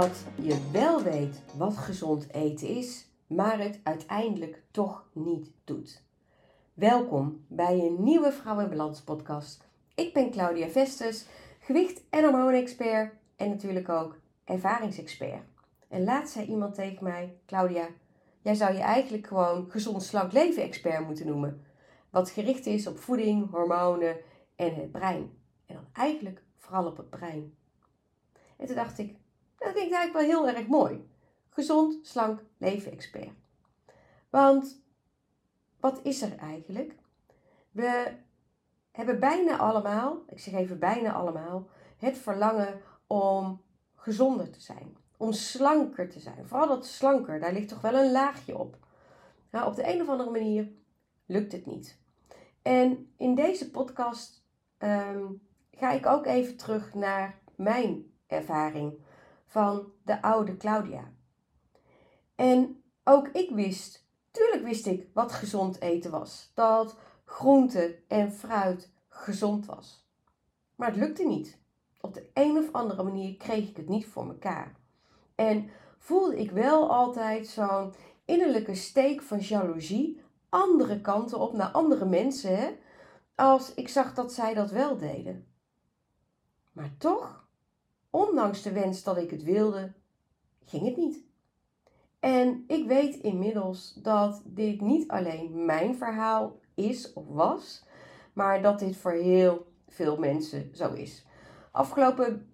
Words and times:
dat 0.00 0.24
je 0.34 0.68
wel 0.70 1.02
weet 1.02 1.42
wat 1.56 1.76
gezond 1.76 2.32
eten 2.32 2.68
is, 2.68 3.06
maar 3.26 3.58
het 3.58 3.80
uiteindelijk 3.82 4.62
toch 4.70 5.08
niet 5.12 5.50
doet. 5.64 6.02
Welkom 6.74 7.44
bij 7.48 7.78
een 7.78 8.02
nieuwe 8.02 8.32
Vrouw 8.32 8.68
Balans 8.68 9.02
podcast. 9.02 9.68
Ik 9.94 10.12
ben 10.12 10.30
Claudia 10.30 10.68
Vestes, 10.68 11.26
gewicht- 11.60 12.02
en 12.10 12.24
hormoonexpert 12.24 13.14
en 13.36 13.48
natuurlijk 13.48 13.88
ook 13.88 14.18
ervaringsexpert. 14.44 15.42
En 15.88 16.04
laatst 16.04 16.32
zei 16.32 16.46
iemand 16.46 16.74
tegen 16.74 17.04
mij, 17.04 17.36
Claudia, 17.46 17.88
jij 18.42 18.54
zou 18.54 18.72
je 18.72 18.80
eigenlijk 18.80 19.26
gewoon 19.26 19.70
gezond 19.70 20.02
slank 20.02 20.32
leven 20.32 20.62
expert 20.62 21.06
moeten 21.06 21.26
noemen. 21.26 21.64
Wat 22.10 22.30
gericht 22.30 22.66
is 22.66 22.86
op 22.86 22.98
voeding, 22.98 23.50
hormonen 23.50 24.16
en 24.56 24.74
het 24.74 24.92
brein. 24.92 25.30
En 25.66 25.74
dan 25.74 25.86
eigenlijk 25.92 26.42
vooral 26.56 26.86
op 26.86 26.96
het 26.96 27.10
brein. 27.10 27.54
En 28.56 28.66
toen 28.66 28.76
dacht 28.76 28.98
ik, 28.98 29.20
dat 29.64 29.72
klinkt 29.72 29.94
eigenlijk 29.94 30.12
wel 30.12 30.44
heel 30.44 30.56
erg 30.56 30.66
mooi. 30.66 31.10
Gezond, 31.48 32.06
slank, 32.06 32.42
leven-expert. 32.58 33.30
Want 34.30 34.82
wat 35.80 36.00
is 36.02 36.22
er 36.22 36.36
eigenlijk? 36.36 36.94
We 37.70 38.12
hebben 38.90 39.20
bijna 39.20 39.56
allemaal, 39.56 40.22
ik 40.28 40.38
zeg 40.38 40.54
even 40.54 40.78
bijna 40.78 41.12
allemaal, 41.12 41.68
het 41.96 42.18
verlangen 42.18 42.80
om 43.06 43.62
gezonder 43.94 44.50
te 44.50 44.60
zijn. 44.60 44.96
Om 45.16 45.32
slanker 45.32 46.08
te 46.08 46.20
zijn. 46.20 46.46
Vooral 46.46 46.68
dat 46.68 46.86
slanker, 46.86 47.40
daar 47.40 47.52
ligt 47.52 47.68
toch 47.68 47.80
wel 47.80 47.94
een 47.94 48.12
laagje 48.12 48.58
op. 48.58 48.76
Nou, 49.50 49.66
op 49.66 49.74
de 49.74 49.92
een 49.92 50.00
of 50.00 50.08
andere 50.08 50.30
manier 50.30 50.72
lukt 51.26 51.52
het 51.52 51.66
niet. 51.66 51.98
En 52.62 53.12
in 53.16 53.34
deze 53.34 53.70
podcast 53.70 54.44
ehm, 54.78 55.24
ga 55.70 55.90
ik 55.90 56.06
ook 56.06 56.26
even 56.26 56.56
terug 56.56 56.94
naar 56.94 57.38
mijn 57.56 58.12
ervaring 58.26 58.94
van 59.52 59.92
de 60.04 60.22
oude 60.22 60.56
Claudia. 60.56 61.12
En 62.34 62.82
ook 63.04 63.28
ik 63.28 63.50
wist, 63.50 64.06
tuurlijk 64.30 64.62
wist 64.62 64.86
ik 64.86 65.08
wat 65.14 65.32
gezond 65.32 65.80
eten 65.80 66.10
was. 66.10 66.50
Dat 66.54 66.96
groente 67.24 67.98
en 68.08 68.32
fruit 68.32 68.92
gezond 69.08 69.66
was. 69.66 70.06
Maar 70.76 70.88
het 70.88 70.96
lukte 70.96 71.24
niet. 71.24 71.58
Op 72.00 72.14
de 72.14 72.30
een 72.34 72.56
of 72.56 72.72
andere 72.72 73.02
manier 73.02 73.36
kreeg 73.36 73.68
ik 73.68 73.76
het 73.76 73.88
niet 73.88 74.06
voor 74.06 74.26
mekaar. 74.26 74.76
En 75.34 75.70
voelde 75.98 76.40
ik 76.40 76.50
wel 76.50 76.92
altijd 76.92 77.46
zo'n 77.46 77.94
innerlijke 78.24 78.74
steek 78.74 79.22
van 79.22 79.38
jaloezie 79.38 80.20
andere 80.48 81.00
kanten 81.00 81.38
op 81.38 81.52
naar 81.52 81.70
andere 81.70 82.04
mensen, 82.04 82.76
als 83.34 83.74
ik 83.74 83.88
zag 83.88 84.14
dat 84.14 84.32
zij 84.32 84.54
dat 84.54 84.70
wel 84.70 84.96
deden. 84.96 85.46
Maar 86.72 86.94
toch 86.98 87.41
ondanks 88.12 88.62
de 88.62 88.72
wens 88.72 89.02
dat 89.02 89.16
ik 89.16 89.30
het 89.30 89.42
wilde, 89.42 89.92
ging 90.64 90.84
het 90.84 90.96
niet. 90.96 91.24
En 92.20 92.64
ik 92.66 92.86
weet 92.86 93.16
inmiddels 93.16 93.94
dat 94.02 94.42
dit 94.44 94.80
niet 94.80 95.08
alleen 95.08 95.64
mijn 95.64 95.96
verhaal 95.96 96.58
is 96.74 97.12
of 97.12 97.26
was, 97.28 97.84
maar 98.32 98.62
dat 98.62 98.78
dit 98.78 98.96
voor 98.96 99.12
heel 99.12 99.66
veel 99.88 100.16
mensen 100.16 100.70
zo 100.74 100.92
is. 100.92 101.26
Afgelopen 101.70 102.50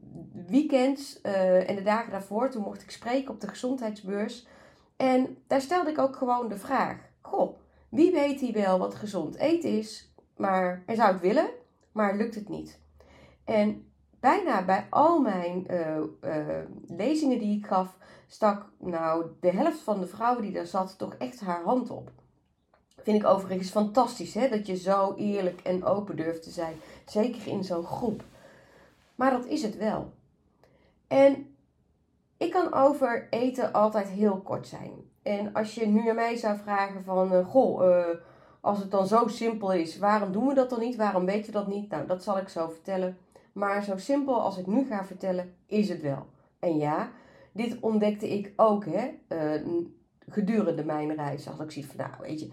weekend 0.46 1.20
uh, 1.22 1.68
en 1.68 1.76
de 1.76 1.82
dagen 1.82 2.10
daarvoor, 2.10 2.50
toen 2.50 2.62
mocht 2.62 2.82
ik 2.82 2.90
spreken 2.90 3.34
op 3.34 3.40
de 3.40 3.48
gezondheidsbeurs. 3.48 4.46
En 4.96 5.36
daar 5.46 5.60
stelde 5.60 5.90
ik 5.90 5.98
ook 5.98 6.16
gewoon 6.16 6.48
de 6.48 6.56
vraag: 6.56 6.96
Goh, 7.20 7.58
wie 7.88 8.12
weet 8.12 8.40
hier 8.40 8.52
wel 8.52 8.78
wat 8.78 8.94
gezond 8.94 9.36
eten 9.36 9.70
is, 9.70 10.12
maar 10.36 10.82
en 10.86 10.96
zou 10.96 11.12
het 11.12 11.20
willen, 11.20 11.48
maar 11.92 12.16
lukt 12.16 12.34
het 12.34 12.48
niet? 12.48 12.80
En 13.44 13.87
bijna 14.20 14.64
bij 14.64 14.86
al 14.90 15.20
mijn 15.20 15.66
uh, 15.70 15.96
uh, 16.24 16.46
lezingen 16.86 17.38
die 17.38 17.58
ik 17.58 17.66
gaf, 17.66 17.96
stak 18.26 18.66
nou 18.78 19.26
de 19.40 19.50
helft 19.50 19.80
van 19.80 20.00
de 20.00 20.06
vrouwen 20.06 20.42
die 20.42 20.52
daar 20.52 20.66
zat 20.66 20.98
toch 20.98 21.14
echt 21.14 21.40
haar 21.40 21.62
hand 21.62 21.90
op. 21.90 22.10
Vind 23.02 23.22
ik 23.22 23.28
overigens 23.28 23.70
fantastisch 23.70 24.34
hè, 24.34 24.48
dat 24.48 24.66
je 24.66 24.76
zo 24.76 25.14
eerlijk 25.14 25.60
en 25.60 25.84
open 25.84 26.16
durft 26.16 26.42
te 26.42 26.50
zijn. 26.50 26.74
Zeker 27.06 27.46
in 27.46 27.64
zo'n 27.64 27.84
groep. 27.84 28.22
Maar 29.14 29.30
dat 29.30 29.46
is 29.46 29.62
het 29.62 29.76
wel. 29.76 30.12
En 31.06 31.54
ik 32.36 32.50
kan 32.50 32.74
over 32.74 33.26
eten 33.30 33.72
altijd 33.72 34.08
heel 34.08 34.40
kort 34.40 34.66
zijn. 34.66 34.92
En 35.22 35.52
als 35.52 35.74
je 35.74 35.86
nu 35.86 36.08
aan 36.08 36.14
mij 36.14 36.36
zou 36.36 36.58
vragen 36.58 37.04
van, 37.04 37.32
uh, 37.32 37.46
goh, 37.46 38.06
als 38.60 38.78
het 38.78 38.90
dan 38.90 39.06
zo 39.06 39.26
simpel 39.26 39.72
is, 39.72 39.98
waarom 39.98 40.32
doen 40.32 40.46
we 40.46 40.54
dat 40.54 40.70
dan 40.70 40.80
niet? 40.80 40.96
Waarom 40.96 41.24
weten 41.24 41.46
we 41.46 41.58
dat 41.58 41.66
niet? 41.66 41.90
Nou, 41.90 42.06
dat 42.06 42.22
zal 42.22 42.38
ik 42.38 42.48
zo 42.48 42.68
vertellen. 42.68 43.18
Maar 43.58 43.84
zo 43.84 43.96
simpel 43.96 44.40
als 44.40 44.58
ik 44.58 44.66
nu 44.66 44.86
ga 44.86 45.04
vertellen, 45.04 45.54
is 45.66 45.88
het 45.88 46.00
wel. 46.00 46.26
En 46.58 46.76
ja, 46.76 47.12
dit 47.52 47.80
ontdekte 47.80 48.28
ik 48.28 48.52
ook 48.56 48.84
hè, 48.84 49.10
uh, 49.28 49.76
gedurende 50.28 50.84
mijn 50.84 51.14
reis. 51.14 51.46
Had 51.46 51.60
ik 51.60 51.70
zoiets 51.70 51.92
van, 51.92 52.06
nou 52.06 52.20
weet 52.20 52.40
je, 52.40 52.52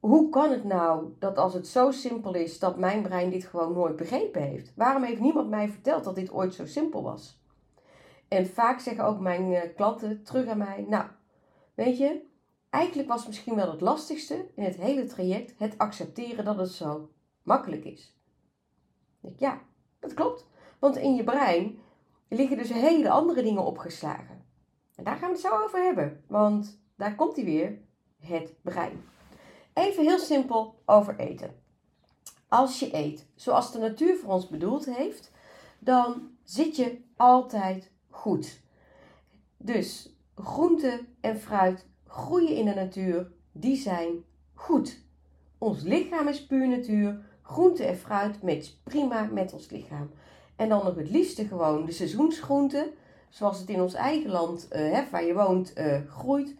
hoe 0.00 0.28
kan 0.28 0.50
het 0.50 0.64
nou 0.64 1.14
dat 1.18 1.38
als 1.38 1.54
het 1.54 1.66
zo 1.66 1.90
simpel 1.90 2.34
is, 2.34 2.58
dat 2.58 2.78
mijn 2.78 3.02
brein 3.02 3.30
dit 3.30 3.44
gewoon 3.44 3.72
nooit 3.72 3.96
begrepen 3.96 4.42
heeft? 4.42 4.72
Waarom 4.76 5.02
heeft 5.02 5.20
niemand 5.20 5.48
mij 5.48 5.68
verteld 5.68 6.04
dat 6.04 6.14
dit 6.14 6.32
ooit 6.32 6.54
zo 6.54 6.66
simpel 6.66 7.02
was? 7.02 7.42
En 8.28 8.46
vaak 8.46 8.80
zeggen 8.80 9.04
ook 9.04 9.20
mijn 9.20 9.52
eh, 9.52 9.74
klanten 9.76 10.24
terug 10.24 10.46
aan 10.46 10.58
mij, 10.58 10.86
nou, 10.88 11.04
weet 11.74 11.98
je, 11.98 12.22
eigenlijk 12.70 13.08
was 13.08 13.26
misschien 13.26 13.54
wel 13.54 13.70
het 13.70 13.80
lastigste 13.80 14.46
in 14.54 14.64
het 14.64 14.76
hele 14.76 15.04
traject 15.04 15.54
het 15.58 15.78
accepteren 15.78 16.44
dat 16.44 16.58
het 16.58 16.70
zo 16.70 17.10
makkelijk 17.42 17.84
is. 17.84 18.16
Ik, 19.20 19.38
ja, 19.38 19.60
dat 20.02 20.14
klopt. 20.14 20.46
Want 20.78 20.96
in 20.96 21.14
je 21.14 21.24
brein 21.24 21.78
liggen 22.28 22.56
dus 22.56 22.72
hele 22.72 23.10
andere 23.10 23.42
dingen 23.42 23.64
opgeslagen. 23.64 24.44
En 24.94 25.04
daar 25.04 25.16
gaan 25.16 25.28
we 25.28 25.34
het 25.34 25.44
zo 25.44 25.62
over 25.64 25.82
hebben. 25.82 26.24
Want 26.26 26.80
daar 26.96 27.14
komt 27.14 27.36
hij 27.36 27.44
weer, 27.44 27.78
het 28.18 28.54
brein. 28.62 29.04
Even 29.72 30.04
heel 30.04 30.18
simpel 30.18 30.82
over 30.86 31.18
eten. 31.18 31.54
Als 32.48 32.78
je 32.78 32.94
eet 32.96 33.26
zoals 33.34 33.72
de 33.72 33.78
natuur 33.78 34.16
voor 34.16 34.32
ons 34.32 34.48
bedoeld 34.48 34.84
heeft, 34.84 35.30
dan 35.78 36.30
zit 36.42 36.76
je 36.76 37.00
altijd 37.16 37.90
goed. 38.10 38.60
Dus 39.56 40.16
groente 40.34 41.04
en 41.20 41.38
fruit 41.38 41.86
groeien 42.06 42.56
in 42.56 42.64
de 42.64 42.74
natuur, 42.74 43.32
die 43.52 43.76
zijn 43.76 44.24
goed. 44.54 45.04
Ons 45.58 45.82
lichaam 45.82 46.28
is 46.28 46.46
puur 46.46 46.68
natuur, 46.68 47.24
groente 47.42 47.84
en 47.84 47.96
fruit 47.96 48.42
matcht 48.42 48.80
prima 48.82 49.28
met 49.32 49.52
ons 49.52 49.70
lichaam. 49.70 50.10
En 50.56 50.68
dan 50.68 50.84
nog 50.84 50.94
het 50.94 51.10
liefste 51.10 51.46
gewoon 51.46 51.84
de 51.84 51.92
seizoensgroenten, 51.92 52.92
zoals 53.28 53.58
het 53.58 53.68
in 53.68 53.80
ons 53.80 53.94
eigen 53.94 54.30
land, 54.30 54.68
uh, 54.72 54.78
hè, 54.78 55.02
waar 55.10 55.24
je 55.24 55.34
woont, 55.34 55.72
uh, 55.78 56.00
groeit. 56.08 56.54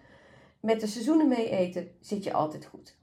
Met 0.60 0.80
de 0.80 0.86
seizoenen 0.86 1.28
mee 1.28 1.50
eten 1.50 1.88
zit 2.00 2.24
je 2.24 2.32
altijd 2.32 2.66
goed. 2.66 2.96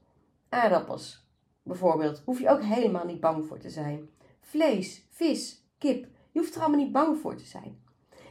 Aardappels, 0.48 1.26
bijvoorbeeld, 1.62 2.22
hoef 2.24 2.40
je 2.40 2.50
ook 2.50 2.62
helemaal 2.62 3.06
niet 3.06 3.20
bang 3.20 3.46
voor 3.46 3.58
te 3.58 3.70
zijn. 3.70 4.08
Vlees, 4.40 5.06
vis, 5.10 5.64
kip, 5.78 6.06
je 6.30 6.38
hoeft 6.38 6.54
er 6.54 6.60
allemaal 6.60 6.80
niet 6.80 6.92
bang 6.92 7.18
voor 7.18 7.36
te 7.36 7.44
zijn. 7.44 7.78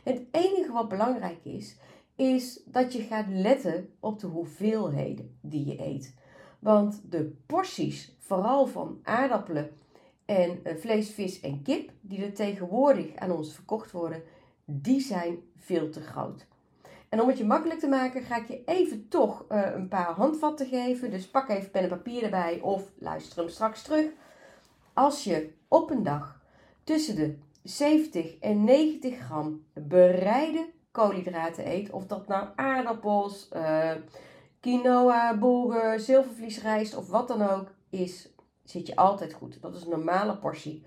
Het 0.03 0.21
enige 0.31 0.71
wat 0.71 0.89
belangrijk 0.89 1.45
is, 1.45 1.77
is 2.15 2.61
dat 2.65 2.93
je 2.93 3.01
gaat 3.01 3.27
letten 3.27 3.93
op 3.99 4.19
de 4.19 4.27
hoeveelheden 4.27 5.37
die 5.41 5.65
je 5.65 5.85
eet. 5.85 6.15
Want 6.59 7.01
de 7.09 7.35
porties, 7.45 8.15
vooral 8.19 8.65
van 8.65 8.99
aardappelen 9.03 9.69
en 10.25 10.59
uh, 10.63 10.75
vlees, 10.75 11.09
vis 11.09 11.39
en 11.39 11.61
kip, 11.61 11.91
die 12.01 12.25
er 12.25 12.33
tegenwoordig 12.33 13.15
aan 13.15 13.31
ons 13.31 13.53
verkocht 13.53 13.91
worden, 13.91 14.23
die 14.65 15.01
zijn 15.01 15.37
veel 15.57 15.89
te 15.89 16.01
groot. 16.01 16.45
En 17.09 17.21
om 17.21 17.27
het 17.27 17.37
je 17.37 17.45
makkelijk 17.45 17.79
te 17.79 17.87
maken, 17.87 18.21
ga 18.21 18.37
ik 18.37 18.47
je 18.47 18.61
even 18.65 19.07
toch 19.07 19.45
uh, 19.51 19.61
een 19.73 19.87
paar 19.87 20.13
handvatten 20.13 20.67
geven. 20.67 21.11
Dus 21.11 21.29
pak 21.29 21.49
even 21.49 21.71
pen 21.71 21.83
en 21.83 21.89
papier 21.89 22.23
erbij 22.23 22.59
of 22.61 22.91
luister 22.99 23.39
hem 23.39 23.49
straks 23.49 23.81
terug. 23.81 24.05
Als 24.93 25.23
je 25.23 25.53
op 25.67 25.89
een 25.89 26.03
dag 26.03 26.41
tussen 26.83 27.15
de 27.15 27.35
70 27.63 28.39
en 28.39 28.63
90 28.63 29.19
gram 29.19 29.63
bereide 29.73 30.69
koolhydraten 30.91 31.67
eet, 31.67 31.89
of 31.89 32.05
dat 32.05 32.27
nou 32.27 32.47
aardappels, 32.55 33.49
uh, 33.53 33.91
quinoa, 34.59 35.37
bulgur, 35.37 35.99
zilvervliesrijst 35.99 36.95
of 36.95 37.09
wat 37.09 37.27
dan 37.27 37.41
ook 37.41 37.71
is, 37.89 38.29
zit 38.63 38.87
je 38.87 38.95
altijd 38.95 39.33
goed. 39.33 39.61
Dat 39.61 39.75
is 39.75 39.83
een 39.83 39.89
normale 39.89 40.37
portie. 40.37 40.83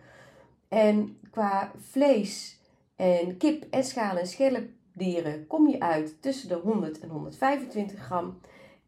En 0.68 1.18
qua 1.30 1.72
vlees 1.76 2.60
en 2.96 3.36
kip 3.36 3.64
en 3.70 3.84
schalen 3.84 4.20
en 4.20 4.26
schelpdieren 4.26 5.46
kom 5.46 5.68
je 5.68 5.80
uit 5.80 6.22
tussen 6.22 6.48
de 6.48 6.54
100 6.54 7.00
en 7.00 7.08
125 7.08 8.00
gram. 8.00 8.38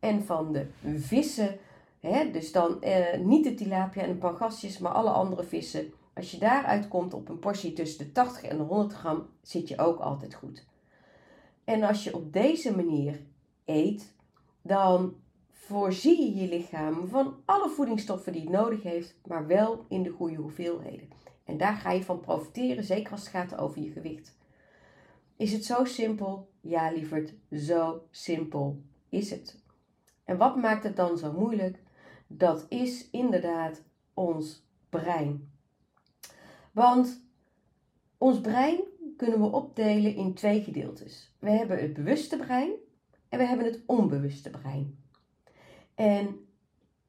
En 0.00 0.24
van 0.24 0.52
de 0.52 0.66
vissen, 0.96 1.58
hè, 2.00 2.30
dus 2.30 2.52
dan 2.52 2.82
eh, 2.82 3.18
niet 3.18 3.44
de 3.44 3.54
tilapia 3.54 4.02
en 4.02 4.08
de 4.08 4.14
pangasius, 4.14 4.78
maar 4.78 4.92
alle 4.92 5.10
andere 5.10 5.42
vissen. 5.44 5.92
Als 6.14 6.30
je 6.30 6.38
daaruit 6.38 6.88
komt 6.88 7.14
op 7.14 7.28
een 7.28 7.38
portie 7.38 7.72
tussen 7.72 8.04
de 8.04 8.12
80 8.12 8.42
en 8.42 8.56
de 8.56 8.62
100 8.62 8.92
gram, 8.92 9.26
zit 9.42 9.68
je 9.68 9.78
ook 9.78 9.98
altijd 9.98 10.34
goed. 10.34 10.66
En 11.64 11.82
als 11.82 12.04
je 12.04 12.14
op 12.14 12.32
deze 12.32 12.76
manier 12.76 13.20
eet, 13.64 14.12
dan 14.66 15.14
voorzie 15.50 16.20
je 16.20 16.40
je 16.40 16.48
lichaam 16.48 17.08
van 17.08 17.36
alle 17.44 17.68
voedingsstoffen 17.68 18.32
die 18.32 18.40
het 18.40 18.50
nodig 18.50 18.82
heeft, 18.82 19.16
maar 19.26 19.46
wel 19.46 19.84
in 19.88 20.02
de 20.02 20.10
goede 20.10 20.36
hoeveelheden. 20.36 21.08
En 21.44 21.56
daar 21.56 21.74
ga 21.74 21.90
je 21.90 22.02
van 22.02 22.20
profiteren, 22.20 22.84
zeker 22.84 23.12
als 23.12 23.20
het 23.20 23.30
gaat 23.30 23.56
over 23.56 23.82
je 23.82 23.90
gewicht. 23.90 24.36
Is 25.36 25.52
het 25.52 25.64
zo 25.64 25.84
simpel? 25.84 26.50
Ja, 26.60 26.90
lieverd, 26.90 27.34
zo 27.52 28.02
simpel 28.10 28.82
is 29.08 29.30
het. 29.30 29.62
En 30.24 30.36
wat 30.36 30.56
maakt 30.56 30.84
het 30.84 30.96
dan 30.96 31.18
zo 31.18 31.32
moeilijk? 31.32 31.82
Dat 32.26 32.66
is 32.68 33.10
inderdaad 33.10 33.82
ons 34.14 34.66
brein. 34.88 35.52
Want 36.72 37.24
ons 38.18 38.40
brein 38.40 38.80
kunnen 39.16 39.40
we 39.40 39.46
opdelen 39.46 40.14
in 40.14 40.34
twee 40.34 40.62
gedeeltes. 40.62 41.32
We 41.38 41.50
hebben 41.50 41.80
het 41.80 41.94
bewuste 41.94 42.36
brein 42.36 42.70
en 43.34 43.40
we 43.40 43.46
hebben 43.46 43.66
het 43.66 43.82
onbewuste 43.86 44.50
brein. 44.50 44.98
En 45.94 46.46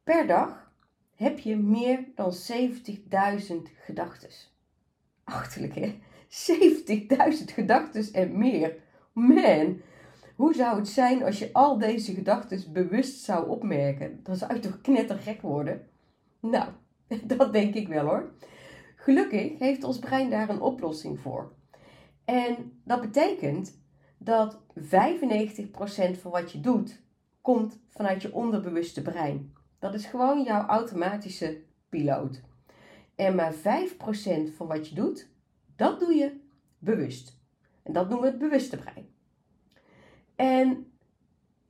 per 0.04 0.28
dag 0.28 0.72
heb 1.16 1.40
je 1.40 1.56
meer 1.58 2.06
dan 2.16 2.34
70.000 2.52 3.56
gedachten. 3.84 4.30
Achterlijk 5.24 5.76
hè? 5.76 6.00
70.000 7.40 7.54
gedachten 7.54 8.14
en 8.14 8.38
meer. 8.38 8.76
Man, 9.14 9.82
hoe 10.36 10.54
zou 10.54 10.78
het 10.78 10.88
zijn 10.88 11.24
als 11.24 11.40
je 11.40 11.50
al 11.54 11.78
deze 11.78 12.14
gedachten 12.14 12.74
bewust 12.74 13.24
zou 13.24 13.50
opmerken? 13.50 14.20
Dan 14.24 14.36
zou 14.36 14.54
je 14.54 14.60
toch 14.60 14.82
knettergek 14.82 15.42
worden? 15.42 15.88
Nou, 16.40 16.70
dat 17.38 17.54
denk 17.54 17.74
ik 17.74 17.88
wel 17.88 18.06
hoor. 18.06 18.34
Gelukkig 18.96 19.60
heeft 19.60 19.84
ons 19.84 20.00
brein 20.00 20.30
daar 20.30 20.50
een 20.50 20.62
oplossing 20.62 21.20
voor. 21.20 21.52
En 22.24 22.80
dat 22.84 23.02
betekent 23.02 23.84
dat 24.18 24.62
95% 24.80 26.20
van 26.20 26.32
wat 26.32 26.52
je 26.52 26.60
doet, 26.60 27.02
komt 27.42 27.80
vanuit 27.90 28.22
je 28.22 28.34
onderbewuste 28.34 29.02
brein. 29.02 29.54
Dat 29.80 29.94
is 29.94 30.06
gewoon 30.06 30.44
jouw 30.44 30.66
automatische 30.66 31.62
piloot. 31.90 32.42
En 33.16 33.36
maar 33.36 33.54
5% 33.54 33.58
van 34.56 34.68
wat 34.68 34.90
je 34.90 34.96
doet, 34.96 35.30
dat 35.76 36.00
doe 36.00 36.14
je 36.14 36.40
bewust. 36.78 37.38
En 37.84 37.94
dat 37.94 38.10
noemen 38.10 38.26
we 38.26 38.32
het 38.32 38.50
bewuste 38.50 38.78
brein. 38.78 39.08
En 40.36 40.92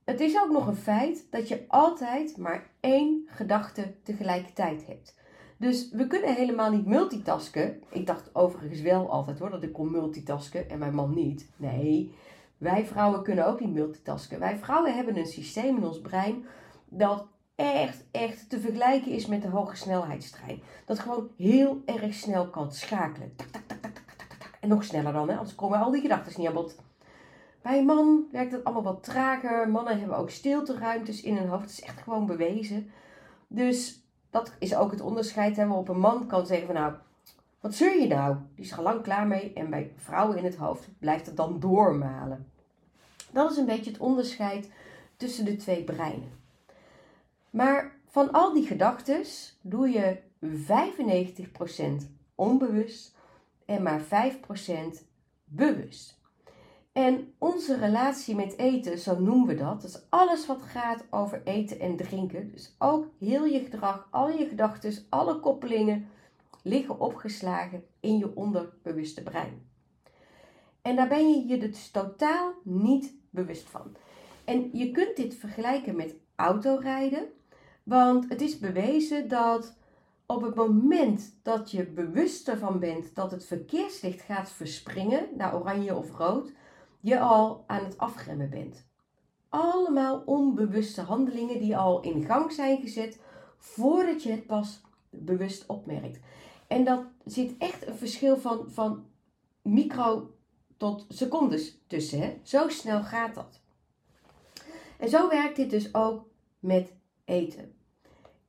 het 0.04 0.20
is 0.20 0.40
ook 0.40 0.50
nog 0.50 0.66
een 0.66 0.76
feit 0.76 1.26
dat 1.30 1.48
je 1.48 1.64
altijd 1.68 2.36
maar 2.36 2.70
één 2.80 3.26
gedachte 3.26 3.94
tegelijkertijd 4.02 4.86
hebt. 4.86 5.14
Dus 5.58 5.90
we 5.90 6.06
kunnen 6.06 6.34
helemaal 6.34 6.70
niet 6.70 6.86
multitasken. 6.86 7.82
Ik 7.90 8.06
dacht 8.06 8.34
overigens 8.34 8.80
wel 8.80 9.10
altijd 9.10 9.38
hoor 9.38 9.50
dat 9.50 9.62
ik 9.62 9.72
kon 9.72 9.90
multitasken 9.90 10.70
en 10.70 10.78
mijn 10.78 10.94
man 10.94 11.14
niet. 11.14 11.50
Nee, 11.56 12.14
wij 12.58 12.86
vrouwen 12.86 13.22
kunnen 13.22 13.46
ook 13.46 13.60
niet 13.60 13.72
multitasken. 13.72 14.38
Wij 14.38 14.58
vrouwen 14.58 14.94
hebben 14.94 15.16
een 15.16 15.26
systeem 15.26 15.76
in 15.76 15.84
ons 15.84 16.00
brein 16.00 16.44
dat 16.88 17.26
echt, 17.54 18.04
echt 18.10 18.50
te 18.50 18.60
vergelijken 18.60 19.12
is 19.12 19.26
met 19.26 19.42
de 19.42 19.48
hoge 19.48 19.76
snelheidstrein. 19.76 20.62
Dat 20.84 20.98
gewoon 20.98 21.30
heel 21.36 21.82
erg 21.84 22.14
snel 22.14 22.48
kan 22.48 22.72
schakelen. 22.72 23.36
Tak, 23.36 23.48
tak, 23.48 23.64
tak, 23.66 23.80
tak, 23.80 24.10
tak, 24.16 24.36
tak. 24.38 24.58
En 24.60 24.68
nog 24.68 24.84
sneller 24.84 25.12
dan, 25.12 25.28
hè? 25.28 25.36
anders 25.36 25.54
komen 25.54 25.78
al 25.78 25.90
die 25.90 26.00
gedachten 26.00 26.32
niet 26.36 26.48
aan 26.48 26.54
bod. 26.54 26.76
Bij 27.62 27.78
een 27.78 27.84
man 27.84 28.24
werkt 28.32 28.52
het 28.52 28.64
allemaal 28.64 28.82
wat 28.82 29.04
trager. 29.04 29.68
Mannen 29.68 29.98
hebben 29.98 30.16
ook 30.16 30.30
stilteruimtes 30.30 31.22
in 31.22 31.36
hun 31.36 31.48
hoofd. 31.48 31.62
Het 31.62 31.70
is 31.70 31.80
echt 31.80 32.02
gewoon 32.02 32.26
bewezen. 32.26 32.90
Dus 33.48 34.04
dat 34.30 34.52
is 34.58 34.74
ook 34.74 34.90
het 34.90 35.00
onderscheid 35.00 35.56
hè, 35.56 35.66
waarop 35.66 35.88
een 35.88 35.98
man 35.98 36.26
kan 36.26 36.46
zeggen 36.46 36.66
van 36.66 36.74
nou, 36.74 36.94
wat 37.60 37.74
zeur 37.74 38.00
je 38.00 38.06
nou? 38.06 38.36
Die 38.54 38.64
is 38.64 38.72
er 38.72 38.82
lang 38.82 39.02
klaar 39.02 39.26
mee. 39.26 39.52
En 39.52 39.70
bij 39.70 39.92
vrouwen 39.96 40.36
in 40.38 40.44
het 40.44 40.56
hoofd 40.56 40.88
blijft 40.98 41.26
het 41.26 41.36
dan 41.36 41.60
doormalen. 41.60 42.50
Dat 43.30 43.50
is 43.50 43.56
een 43.56 43.66
beetje 43.66 43.90
het 43.90 44.00
onderscheid 44.00 44.70
tussen 45.16 45.44
de 45.44 45.56
twee 45.56 45.84
breinen. 45.84 46.30
Maar 47.50 47.94
van 48.06 48.32
al 48.32 48.52
die 48.52 48.66
gedachten 48.66 49.24
doe 49.60 49.88
je 49.88 50.18
95% 52.04 52.06
onbewust 52.34 53.14
en 53.64 53.82
maar 53.82 54.00
5% 54.00 54.04
bewust. 55.44 56.16
En 56.92 57.32
onze 57.38 57.76
relatie 57.76 58.34
met 58.34 58.58
eten, 58.58 58.98
zo 58.98 59.20
noemen 59.20 59.46
we 59.46 59.54
dat, 59.54 59.82
dat 59.82 59.90
is 59.90 60.00
alles 60.08 60.46
wat 60.46 60.62
gaat 60.62 61.04
over 61.10 61.42
eten 61.44 61.80
en 61.80 61.96
drinken. 61.96 62.52
Dus 62.52 62.74
ook 62.78 63.06
heel 63.18 63.44
je 63.44 63.60
gedrag, 63.60 64.08
al 64.10 64.30
je 64.30 64.46
gedachten, 64.48 64.92
alle 65.08 65.40
koppelingen 65.40 66.08
liggen 66.66 67.00
opgeslagen 67.00 67.84
in 68.00 68.18
je 68.18 68.36
onderbewuste 68.36 69.22
brein. 69.22 69.68
En 70.82 70.96
daar 70.96 71.08
ben 71.08 71.30
je 71.30 71.46
je 71.46 71.58
dus 71.58 71.90
totaal 71.90 72.54
niet 72.62 73.14
bewust 73.30 73.68
van. 73.68 73.96
En 74.44 74.70
je 74.72 74.90
kunt 74.90 75.16
dit 75.16 75.34
vergelijken 75.34 75.96
met 75.96 76.14
autorijden, 76.34 77.28
want 77.82 78.28
het 78.28 78.40
is 78.40 78.58
bewezen 78.58 79.28
dat 79.28 79.76
op 80.26 80.42
het 80.42 80.54
moment 80.54 81.38
dat 81.42 81.70
je 81.70 81.86
bewust 81.86 82.48
ervan 82.48 82.78
bent 82.78 83.14
dat 83.14 83.30
het 83.30 83.46
verkeerslicht 83.46 84.20
gaat 84.20 84.50
verspringen 84.50 85.28
naar 85.36 85.60
oranje 85.60 85.96
of 85.96 86.16
rood, 86.16 86.52
je 87.00 87.20
al 87.20 87.64
aan 87.66 87.84
het 87.84 87.98
afremmen 87.98 88.50
bent. 88.50 88.86
Allemaal 89.48 90.22
onbewuste 90.24 91.00
handelingen 91.00 91.58
die 91.58 91.76
al 91.76 92.00
in 92.00 92.24
gang 92.24 92.52
zijn 92.52 92.80
gezet 92.80 93.20
voordat 93.56 94.22
je 94.22 94.30
het 94.30 94.46
pas 94.46 94.80
bewust 95.10 95.66
opmerkt. 95.66 96.20
En 96.66 96.84
dat 96.84 97.04
zit 97.24 97.54
echt 97.58 97.86
een 97.86 97.96
verschil 97.96 98.36
van, 98.36 98.64
van 98.70 99.06
micro 99.62 100.34
tot 100.76 101.04
secondes 101.08 101.78
tussen. 101.86 102.20
Hè? 102.20 102.40
Zo 102.42 102.68
snel 102.68 103.02
gaat 103.02 103.34
dat. 103.34 103.60
En 104.98 105.08
zo 105.08 105.28
werkt 105.28 105.56
dit 105.56 105.70
dus 105.70 105.94
ook 105.94 106.28
met 106.58 106.92
eten. 107.24 107.74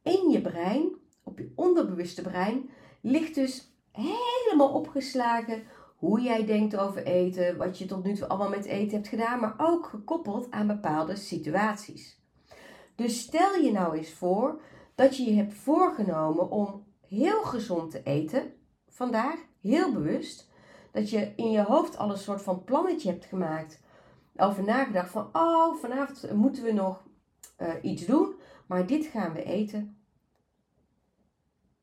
In 0.01 0.29
je 0.29 0.41
brein, 0.41 0.95
op 1.23 1.37
je 1.37 1.51
onderbewuste 1.55 2.21
brein, 2.21 2.69
ligt 3.01 3.35
dus 3.35 3.71
helemaal 3.91 4.73
opgeslagen 4.73 5.63
hoe 5.97 6.21
jij 6.21 6.45
denkt 6.45 6.77
over 6.77 7.05
eten, 7.05 7.57
wat 7.57 7.77
je 7.77 7.85
tot 7.85 8.03
nu 8.03 8.13
toe 8.13 8.27
allemaal 8.27 8.49
met 8.49 8.65
eten 8.65 8.95
hebt 8.95 9.07
gedaan, 9.07 9.39
maar 9.39 9.55
ook 9.57 9.85
gekoppeld 9.85 10.51
aan 10.51 10.67
bepaalde 10.67 11.15
situaties. 11.15 12.19
Dus 12.95 13.19
stel 13.19 13.55
je 13.55 13.71
nou 13.71 13.97
eens 13.97 14.13
voor 14.13 14.61
dat 14.95 15.17
je 15.17 15.23
je 15.23 15.35
hebt 15.35 15.53
voorgenomen 15.53 16.51
om 16.51 16.85
heel 17.07 17.43
gezond 17.43 17.91
te 17.91 18.03
eten, 18.03 18.53
vandaag 18.87 19.35
heel 19.61 19.93
bewust, 19.93 20.49
dat 20.91 21.09
je 21.09 21.33
in 21.35 21.51
je 21.51 21.63
hoofd 21.63 21.97
al 21.97 22.09
een 22.09 22.17
soort 22.17 22.41
van 22.41 22.63
plannetje 22.63 23.09
hebt 23.09 23.25
gemaakt, 23.25 23.81
over 24.35 24.63
nagedacht 24.63 25.11
van, 25.11 25.29
oh, 25.31 25.75
vanavond 25.75 26.31
moeten 26.33 26.63
we 26.63 26.71
nog 26.71 27.03
uh, 27.59 27.73
iets 27.81 28.05
doen, 28.05 28.35
maar 28.67 28.87
dit 28.87 29.05
gaan 29.05 29.33
we 29.33 29.43
eten. 29.43 29.97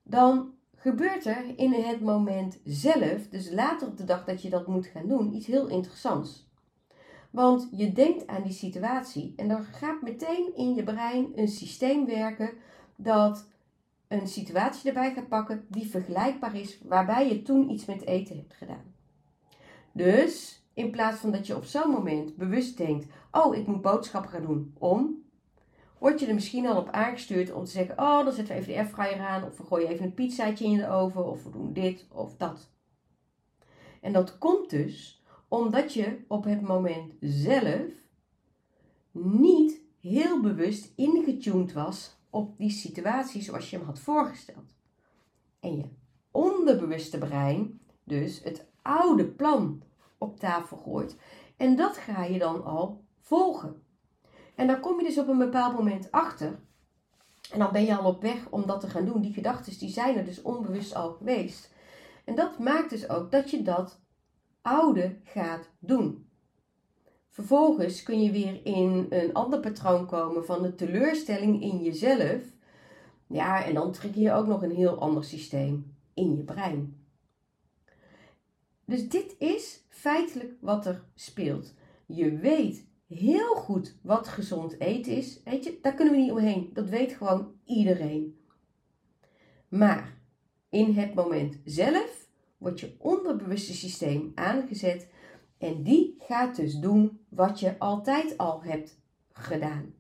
Dan 0.03 0.55
gebeurt 0.75 1.27
er 1.27 1.59
in 1.59 1.73
het 1.73 2.01
moment 2.01 2.61
zelf, 2.65 3.29
dus 3.29 3.51
later 3.51 3.89
op 3.89 3.97
de 3.97 4.05
dag 4.05 4.25
dat 4.25 4.43
je 4.43 4.51
dat 4.51 4.67
moet 4.67 4.87
gaan 4.87 5.09
doen, 5.09 5.35
iets 5.35 5.47
heel 5.47 5.69
interessants. 5.69 6.53
Want 7.31 7.69
je 7.73 7.93
denkt 7.93 8.27
aan 8.27 8.43
die 8.43 8.53
situatie 8.53 9.33
en 9.37 9.49
dan 9.49 9.65
gaat 9.65 10.03
meteen 10.03 10.53
in 10.55 10.75
je 10.75 10.83
brein 10.83 11.33
een 11.35 11.49
systeem 11.49 12.07
werken 12.07 12.51
dat 12.97 13.49
een 14.09 14.29
situatie 14.29 14.89
erbij 14.89 15.13
gaat 15.15 15.29
pakken 15.29 15.67
die 15.69 15.87
vergelijkbaar 15.87 16.57
is 16.57 16.79
waarbij 16.83 17.29
je 17.29 17.43
toen 17.43 17.71
iets 17.71 17.85
met 17.85 18.07
eten 18.07 18.37
hebt 18.37 18.55
gedaan. 18.55 18.95
Dus 19.93 20.63
in 20.75 20.91
plaats 20.91 21.21
van 21.21 21.33
dat 21.33 21.47
je 21.47 21.57
op 21.57 21.65
zo'n 21.65 21.91
moment 21.91 22.37
bewust 22.37 22.77
denkt: 22.77 23.07
Oh, 23.31 23.57
ik 23.57 23.67
moet 23.67 23.83
boodschappen 23.83 24.31
gaan 24.31 24.47
doen 24.47 24.75
om 24.79 25.23
word 25.99 26.21
je 26.21 26.27
er 26.27 26.35
misschien 26.35 26.67
al 26.67 26.77
op 26.77 26.89
aangestuurd 26.91 27.53
om 27.53 27.65
te 27.65 27.71
zeggen: 27.71 27.99
Oh, 27.99 28.25
dan 28.25 28.33
zetten 28.33 28.55
we 28.55 28.61
even 28.61 28.73
de 28.73 28.79
airfryer 28.79 29.21
aan, 29.21 29.45
of 29.45 29.57
we 29.57 29.65
gooien 29.65 29.89
even 29.89 30.05
een 30.05 30.15
pizzaatje 30.15 30.65
in 30.65 30.77
de 30.77 30.89
oven, 30.89 31.31
of 31.31 31.45
we 31.45 31.51
doen 31.51 31.73
dit 31.73 32.07
of 32.09 32.37
dat. 32.37 32.71
En 34.01 34.13
dat 34.13 34.39
komt 34.39 34.71
dus 34.71 35.23
omdat 35.49 35.95
je 35.95 36.25
op 36.29 36.45
het 36.45 36.61
moment 36.61 37.13
zelf 37.21 37.93
niet 39.11 39.81
heel 40.01 40.41
bewust 40.41 40.93
ingetuned 40.97 41.73
was 41.73 42.17
op 42.35 42.59
die 42.59 42.71
situatie 42.71 43.43
zoals 43.43 43.71
je 43.71 43.77
hem 43.77 43.87
had 43.87 43.99
voorgesteld. 43.99 44.75
En 45.61 45.77
je 45.77 45.85
onderbewuste 46.31 47.19
brein 47.19 47.81
dus 48.05 48.43
het 48.43 48.67
oude 48.83 49.27
plan 49.27 49.83
op 50.19 50.39
tafel 50.39 50.77
gooit. 50.77 51.17
En 51.57 51.77
dat 51.77 51.97
ga 51.97 52.25
je 52.25 52.39
dan 52.39 52.65
al 52.65 53.05
volgen. 53.21 53.83
En 54.55 54.67
dan 54.67 54.81
kom 54.81 54.99
je 55.01 55.07
dus 55.07 55.19
op 55.19 55.29
een 55.29 55.39
bepaald 55.39 55.75
moment 55.75 56.11
achter. 56.11 56.59
En 57.53 57.59
dan 57.59 57.73
ben 57.73 57.85
je 57.85 57.97
al 57.97 58.11
op 58.11 58.23
weg 58.23 58.49
om 58.51 58.67
dat 58.67 58.81
te 58.81 58.89
gaan 58.89 59.05
doen. 59.05 59.21
Die 59.21 59.33
gedachten 59.33 59.79
die 59.79 59.91
zijn 59.91 60.17
er 60.17 60.25
dus 60.25 60.43
onbewust 60.43 60.95
al 60.95 61.13
geweest. 61.13 61.73
En 62.25 62.35
dat 62.35 62.59
maakt 62.59 62.91
dus 62.91 63.09
ook 63.09 63.31
dat 63.31 63.51
je 63.51 63.63
dat 63.63 64.01
oude 64.63 65.21
gaat 65.25 65.71
doen. 65.79 66.29
Vervolgens 67.35 68.03
kun 68.03 68.23
je 68.23 68.31
weer 68.31 68.61
in 68.67 69.07
een 69.11 69.33
ander 69.33 69.61
patroon 69.61 70.07
komen 70.07 70.45
van 70.45 70.63
de 70.63 70.75
teleurstelling 70.75 71.63
in 71.63 71.83
jezelf. 71.83 72.43
Ja, 73.27 73.65
en 73.65 73.75
dan 73.75 73.93
trek 73.93 74.15
je 74.15 74.33
ook 74.33 74.47
nog 74.47 74.63
een 74.63 74.75
heel 74.75 74.99
ander 74.99 75.25
systeem 75.25 75.97
in 76.15 76.37
je 76.37 76.43
brein. 76.43 77.07
Dus 78.85 79.09
dit 79.09 79.37
is 79.39 79.85
feitelijk 79.89 80.53
wat 80.61 80.87
er 80.87 81.05
speelt. 81.15 81.75
Je 82.07 82.39
weet 82.39 82.87
heel 83.07 83.55
goed 83.55 83.97
wat 84.03 84.29
gezond 84.29 84.81
eten 84.81 85.17
is. 85.17 85.41
Weet 85.45 85.65
je, 85.65 85.79
daar 85.83 85.95
kunnen 85.95 86.15
we 86.15 86.21
niet 86.21 86.31
omheen. 86.31 86.71
Dat 86.73 86.89
weet 86.89 87.13
gewoon 87.13 87.53
iedereen. 87.65 88.39
Maar 89.69 90.19
in 90.69 90.95
het 90.95 91.15
moment 91.15 91.61
zelf 91.65 92.29
wordt 92.59 92.81
je 92.81 92.95
onderbewuste 92.99 93.75
systeem 93.75 94.33
aangezet 94.35 95.13
En 95.59 95.83
die 95.83 96.15
gaat 96.19 96.57
dus 96.57 96.75
doen 96.75 97.21
wat 97.29 97.61
je 97.61 97.79
altijd 97.79 98.39
al 98.39 98.63
hebt 98.63 98.99
gedaan. 99.33 99.95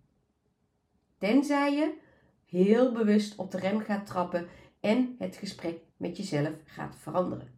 Tenzij 1.18 1.74
je 1.74 1.98
heel 2.44 2.92
bewust 2.92 3.36
op 3.36 3.50
de 3.50 3.58
rem 3.58 3.80
gaat 3.80 4.06
trappen 4.06 4.48
en 4.80 5.14
het 5.18 5.36
gesprek 5.36 5.80
met 5.96 6.16
jezelf 6.16 6.54
gaat 6.64 6.96
veranderen. 6.96 7.52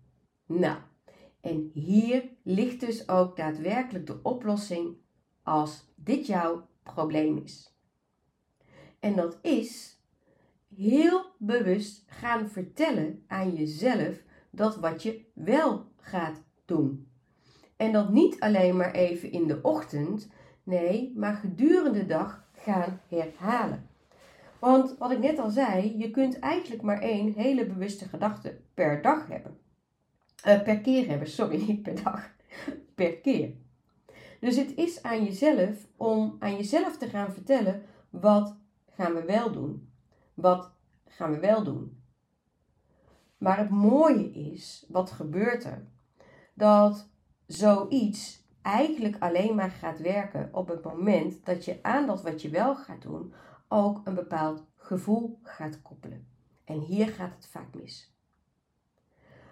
Nou, 0.47 0.79
en 1.41 1.71
hier 1.75 2.29
ligt 2.43 2.81
dus 2.81 3.09
ook 3.09 3.37
daadwerkelijk 3.37 4.07
de 4.07 4.23
oplossing 4.23 4.97
als 5.43 5.85
dit 5.95 6.27
jouw 6.27 6.69
probleem 6.83 7.37
is. 7.37 7.75
En 9.01 9.17
dat 9.17 9.39
is 9.43 10.01
heel 10.75 11.25
bewust 11.39 12.05
gaan 12.07 12.49
vertellen 12.49 13.25
aan 13.27 13.55
jezelf 13.55 14.23
dat 14.51 14.77
wat 14.77 15.03
je 15.03 15.25
wel 15.35 15.93
gaat 15.97 16.43
doen. 16.65 17.06
En 17.77 17.93
dat 17.93 18.11
niet 18.11 18.41
alleen 18.41 18.77
maar 18.77 18.93
even 18.93 19.33
in 19.33 19.47
de 19.47 19.59
ochtend, 19.63 20.29
nee, 20.63 21.13
maar 21.17 21.35
gedurende 21.35 21.99
de 21.99 22.07
dag 22.07 22.45
gaan 22.55 23.01
herhalen. 23.09 23.89
Want 24.59 24.99
wat 24.99 25.11
ik 25.11 25.19
net 25.19 25.39
al 25.39 25.51
zei, 25.51 25.99
je 25.99 26.11
kunt 26.11 26.39
eigenlijk 26.39 26.83
maar 26.83 27.01
één 27.01 27.33
hele 27.33 27.67
bewuste 27.67 28.09
gedachte 28.09 28.61
per 28.75 29.03
dag 29.03 29.29
hebben. 29.29 29.59
Uh, 30.47 30.63
per 30.63 30.81
keer 30.81 31.09
hebben, 31.09 31.29
sorry, 31.29 31.65
niet 31.67 31.83
per 31.83 32.03
dag. 32.03 32.35
Per 32.95 33.17
keer. 33.17 33.55
Dus 34.41 34.57
het 34.57 34.75
is 34.75 35.03
aan 35.03 35.25
jezelf 35.25 35.87
om 35.97 36.37
aan 36.39 36.57
jezelf 36.57 36.97
te 36.97 37.09
gaan 37.09 37.33
vertellen: 37.33 37.83
wat 38.11 38.57
gaan 38.91 39.15
we 39.15 39.25
wel 39.25 39.53
doen? 39.53 39.89
Wat 40.35 40.71
gaan 41.07 41.31
we 41.31 41.39
wel 41.39 41.65
doen? 41.65 42.01
Maar 43.39 43.59
het 43.59 43.71
mooie 43.71 44.31
is, 44.31 44.87
wat 44.89 45.11
gebeurt 45.11 45.65
er? 45.65 45.87
Dat 46.55 47.09
zoiets 47.47 48.45
eigenlijk 48.63 49.17
alleen 49.19 49.55
maar 49.55 49.71
gaat 49.71 49.99
werken 49.99 50.49
op 50.53 50.69
het 50.69 50.85
moment 50.85 51.45
dat 51.45 51.65
je 51.65 51.79
aan 51.83 52.07
dat 52.07 52.23
wat 52.23 52.43
je 52.43 52.49
wel 52.49 52.77
gaat 52.77 53.03
doen 53.03 53.35
ook 53.69 54.01
een 54.05 54.15
bepaald 54.15 54.65
gevoel 54.77 55.39
gaat 55.43 55.83
koppelen. 55.83 56.27
En 56.65 56.81
hier 56.81 57.09
gaat 57.09 57.35
het 57.35 57.47
vaak 57.47 57.75
mis. 57.75 58.15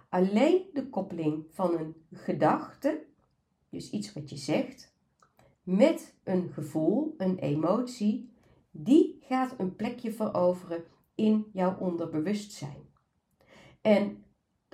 Alleen 0.08 0.62
de 0.72 0.88
koppeling 0.88 1.44
van 1.50 1.78
een 1.78 1.94
gedachte, 2.12 3.04
dus 3.68 3.90
iets 3.90 4.12
wat 4.12 4.30
je 4.30 4.36
zegt, 4.36 4.94
met 5.62 6.14
een 6.24 6.48
gevoel, 6.52 7.14
een 7.18 7.38
emotie, 7.38 8.32
die 8.70 9.18
gaat 9.20 9.54
een 9.58 9.76
plekje 9.76 10.12
veroveren 10.12 10.84
in 11.14 11.46
jouw 11.52 11.78
onderbewustzijn. 11.78 12.88
En 13.80 14.23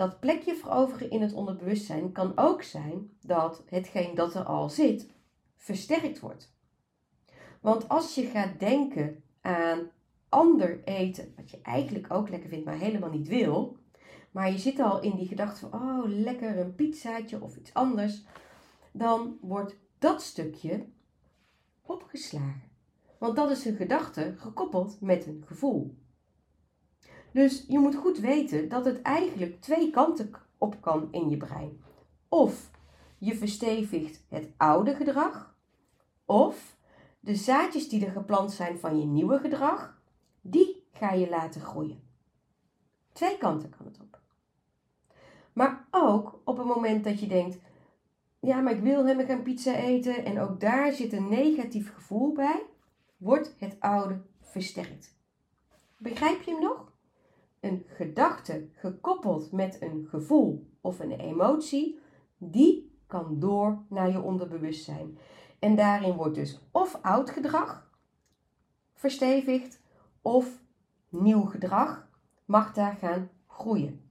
dat 0.01 0.21
plekje 0.21 0.55
veroveren 0.55 1.11
in 1.11 1.23
het 1.23 1.33
onderbewustzijn 1.33 2.13
kan 2.13 2.33
ook 2.37 2.63
zijn 2.63 3.11
dat 3.21 3.63
hetgeen 3.67 4.15
dat 4.15 4.35
er 4.35 4.43
al 4.43 4.71
zit 4.71 5.11
versterkt 5.57 6.21
wordt. 6.21 6.53
Want 7.61 7.89
als 7.89 8.15
je 8.15 8.27
gaat 8.27 8.59
denken 8.61 9.23
aan 9.41 9.91
ander 10.29 10.85
eten, 10.85 11.33
wat 11.37 11.51
je 11.51 11.61
eigenlijk 11.63 12.13
ook 12.13 12.29
lekker 12.29 12.49
vindt, 12.49 12.65
maar 12.65 12.79
helemaal 12.79 13.11
niet 13.11 13.29
wil, 13.29 13.77
maar 14.31 14.51
je 14.51 14.59
zit 14.59 14.79
al 14.79 15.01
in 15.01 15.17
die 15.17 15.27
gedachte 15.27 15.69
van, 15.69 15.81
oh 15.81 16.05
lekker 16.07 16.59
een 16.59 16.75
pizzaatje 16.75 17.43
of 17.43 17.57
iets 17.57 17.75
anders, 17.75 18.25
dan 18.93 19.39
wordt 19.41 19.77
dat 19.99 20.23
stukje 20.23 20.87
opgeslagen. 21.83 22.71
Want 23.19 23.37
dat 23.37 23.51
is 23.51 23.65
een 23.65 23.77
gedachte 23.77 24.35
gekoppeld 24.37 25.01
met 25.01 25.27
een 25.27 25.43
gevoel. 25.47 25.95
Dus 27.33 27.65
je 27.69 27.79
moet 27.79 27.95
goed 27.95 28.19
weten 28.19 28.69
dat 28.69 28.85
het 28.85 29.03
eigenlijk 29.03 29.61
twee 29.61 29.91
kanten 29.91 30.31
op 30.59 30.81
kan 30.81 31.09
in 31.11 31.31
je 31.31 31.37
brein. 31.37 31.83
Of 32.29 32.71
je 33.19 33.37
verstevigt 33.37 34.25
het 34.29 34.49
oude 34.57 34.95
gedrag, 34.95 35.55
of 36.25 36.77
de 37.21 37.35
zaadjes 37.35 37.89
die 37.89 38.07
er 38.07 38.13
geplant 38.13 38.53
zijn 38.53 38.79
van 38.79 38.99
je 38.99 39.07
nieuwe 39.07 39.39
gedrag, 39.39 40.01
die 40.41 40.87
ga 40.93 41.13
je 41.13 41.29
laten 41.29 41.61
groeien. 41.61 42.03
Twee 43.13 43.39
kanten 43.39 43.71
kan 43.77 43.87
het 43.87 44.01
op. 44.01 44.21
Maar 45.53 45.87
ook 45.91 46.41
op 46.45 46.57
het 46.57 46.67
moment 46.67 47.05
dat 47.05 47.21
je 47.21 47.27
denkt, 47.27 47.59
ja, 48.41 48.61
maar 48.61 48.73
ik 48.73 48.83
wil 48.83 49.05
helemaal 49.05 49.27
geen 49.27 49.43
pizza 49.43 49.75
eten 49.75 50.25
en 50.25 50.41
ook 50.41 50.61
daar 50.61 50.93
zit 50.93 51.13
een 51.13 51.29
negatief 51.29 51.95
gevoel 51.95 52.33
bij, 52.33 52.63
wordt 53.17 53.55
het 53.59 53.77
oude 53.81 54.21
versterkt. 54.41 55.19
Begrijp 55.97 56.43
je 56.43 56.51
hem 56.51 56.63
nog? 56.63 56.90
Een 57.61 57.85
gedachte 57.87 58.69
gekoppeld 58.73 59.53
met 59.53 59.83
een 59.83 60.07
gevoel 60.09 60.71
of 60.81 61.01
een 61.01 61.13
emotie, 61.13 61.99
die 62.39 62.99
kan 63.07 63.41
door 63.41 63.83
naar 63.89 64.11
je 64.11 64.21
onderbewustzijn. 64.21 65.19
En 65.59 65.77
daarin 65.77 66.15
wordt 66.15 66.35
dus 66.35 66.61
of 66.71 66.99
oud 67.03 67.31
gedrag 67.31 67.91
verstevigd 68.95 69.81
of 70.23 70.63
nieuw 71.09 71.45
gedrag 71.45 72.09
mag 72.45 72.73
daar 72.73 72.97
gaan 73.01 73.31
groeien. 73.47 74.11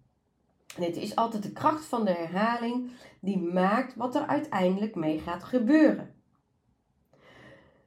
En 0.76 0.84
het 0.84 0.96
is 0.98 1.16
altijd 1.16 1.44
de 1.44 1.52
kracht 1.52 1.86
van 1.86 2.06
de 2.06 2.12
herhaling 2.12 2.92
die 3.20 3.38
maakt 3.38 3.96
wat 3.96 4.16
er 4.16 4.26
uiteindelijk 4.26 4.96
mee 4.96 5.20
gaat 5.20 5.44
gebeuren. 5.44 6.14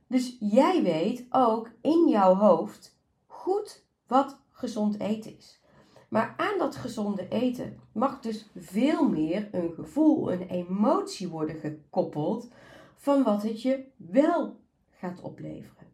Dus 0.07 0.37
jij 0.41 0.83
weet 0.83 1.27
ook 1.31 1.71
in 1.81 2.09
jouw 2.09 2.35
hoofd 2.35 2.99
goed 3.27 3.85
wat 4.07 4.39
gezond 4.63 5.01
eten 5.01 5.37
is. 5.39 5.61
Maar 6.09 6.35
aan 6.37 6.59
dat 6.59 6.77
gezonde 6.77 7.29
eten 7.29 7.79
mag 7.93 8.21
dus 8.21 8.51
veel 8.57 9.09
meer 9.09 9.49
een 9.53 9.73
gevoel, 9.73 10.33
een 10.33 10.49
emotie 10.49 11.29
worden 11.29 11.57
gekoppeld 11.57 12.49
van 12.97 13.23
wat 13.23 13.43
het 13.43 13.63
je 13.63 13.85
wel 13.97 14.57
gaat 14.91 15.21
opleveren. 15.21 15.87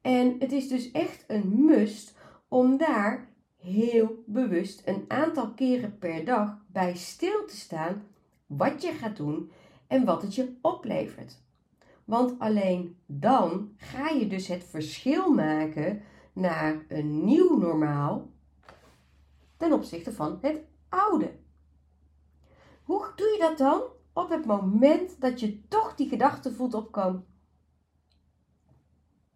En 0.00 0.36
het 0.38 0.52
is 0.52 0.68
dus 0.68 0.90
echt 0.90 1.24
een 1.26 1.64
must 1.64 2.16
om 2.48 2.76
daar 2.76 3.28
heel 3.56 4.22
bewust 4.26 4.82
een 4.84 5.04
aantal 5.08 5.50
keren 5.50 5.98
per 5.98 6.24
dag 6.24 6.58
bij 6.66 6.96
stil 6.96 7.44
te 7.46 7.56
staan 7.56 8.02
wat 8.46 8.82
je 8.82 8.92
gaat 8.92 9.16
doen 9.16 9.50
en 9.86 10.04
wat 10.04 10.22
het 10.22 10.34
je 10.34 10.56
oplevert. 10.60 11.40
Want 12.04 12.38
alleen 12.38 12.96
dan 13.06 13.72
ga 13.76 14.08
je 14.08 14.26
dus 14.26 14.46
het 14.46 14.64
verschil 14.64 15.32
maken 15.34 16.02
naar 16.32 16.84
een 16.88 17.24
nieuw 17.24 17.58
normaal 17.58 18.30
ten 19.56 19.72
opzichte 19.72 20.12
van 20.12 20.38
het 20.40 20.60
oude. 20.88 21.38
Hoe 22.82 23.12
doe 23.16 23.28
je 23.28 23.38
dat 23.38 23.58
dan? 23.58 23.82
Op 24.12 24.28
het 24.28 24.46
moment 24.46 25.20
dat 25.20 25.40
je 25.40 25.68
toch 25.68 25.94
die 25.94 26.08
gedachte 26.08 26.52
voelt 26.52 26.74
opkomen. 26.74 27.26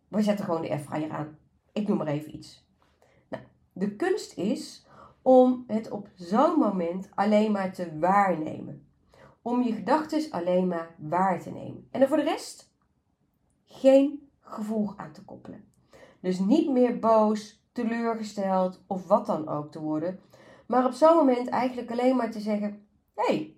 We 0.09 0.23
zetten 0.23 0.45
gewoon 0.45 0.63
de 0.63 0.71
airfryer 0.71 1.11
aan. 1.11 1.39
Ik 1.73 1.89
noem 1.89 1.97
maar 1.97 2.07
even 2.07 2.35
iets. 2.35 2.67
De 3.79 3.97
kunst 3.97 4.39
is 4.39 4.87
om 5.23 5.65
het 5.67 5.91
op 5.91 6.09
zo'n 6.15 6.59
moment 6.59 7.09
alleen 7.15 7.53
maar 7.53 7.73
te 7.73 7.99
waarnemen. 7.99 8.87
Om 9.43 9.63
je 9.63 9.73
gedachten 9.73 10.31
alleen 10.31 10.69
maar 10.69 10.95
waar 10.99 11.43
te 11.43 11.51
nemen. 11.51 11.89
En 11.91 12.01
er 12.01 12.09
voor 12.09 12.17
de 12.17 12.23
rest 12.23 12.73
geen 13.65 14.29
gevoel 14.41 14.93
aan 14.97 15.13
te 15.13 15.25
koppelen. 15.25 15.65
Dus 16.21 16.39
niet 16.39 16.71
meer 16.71 16.99
boos, 16.99 17.65
teleurgesteld 17.73 18.81
of 18.87 19.07
wat 19.07 19.27
dan 19.27 19.49
ook 19.49 19.73
te 19.73 19.81
worden. 19.81 20.21
Maar 20.67 20.85
op 20.85 20.93
zo'n 20.93 21.17
moment 21.17 21.49
eigenlijk 21.49 21.91
alleen 21.91 22.17
maar 22.17 22.31
te 22.31 22.41
zeggen: 22.41 22.87
hé, 23.15 23.25
hey, 23.25 23.57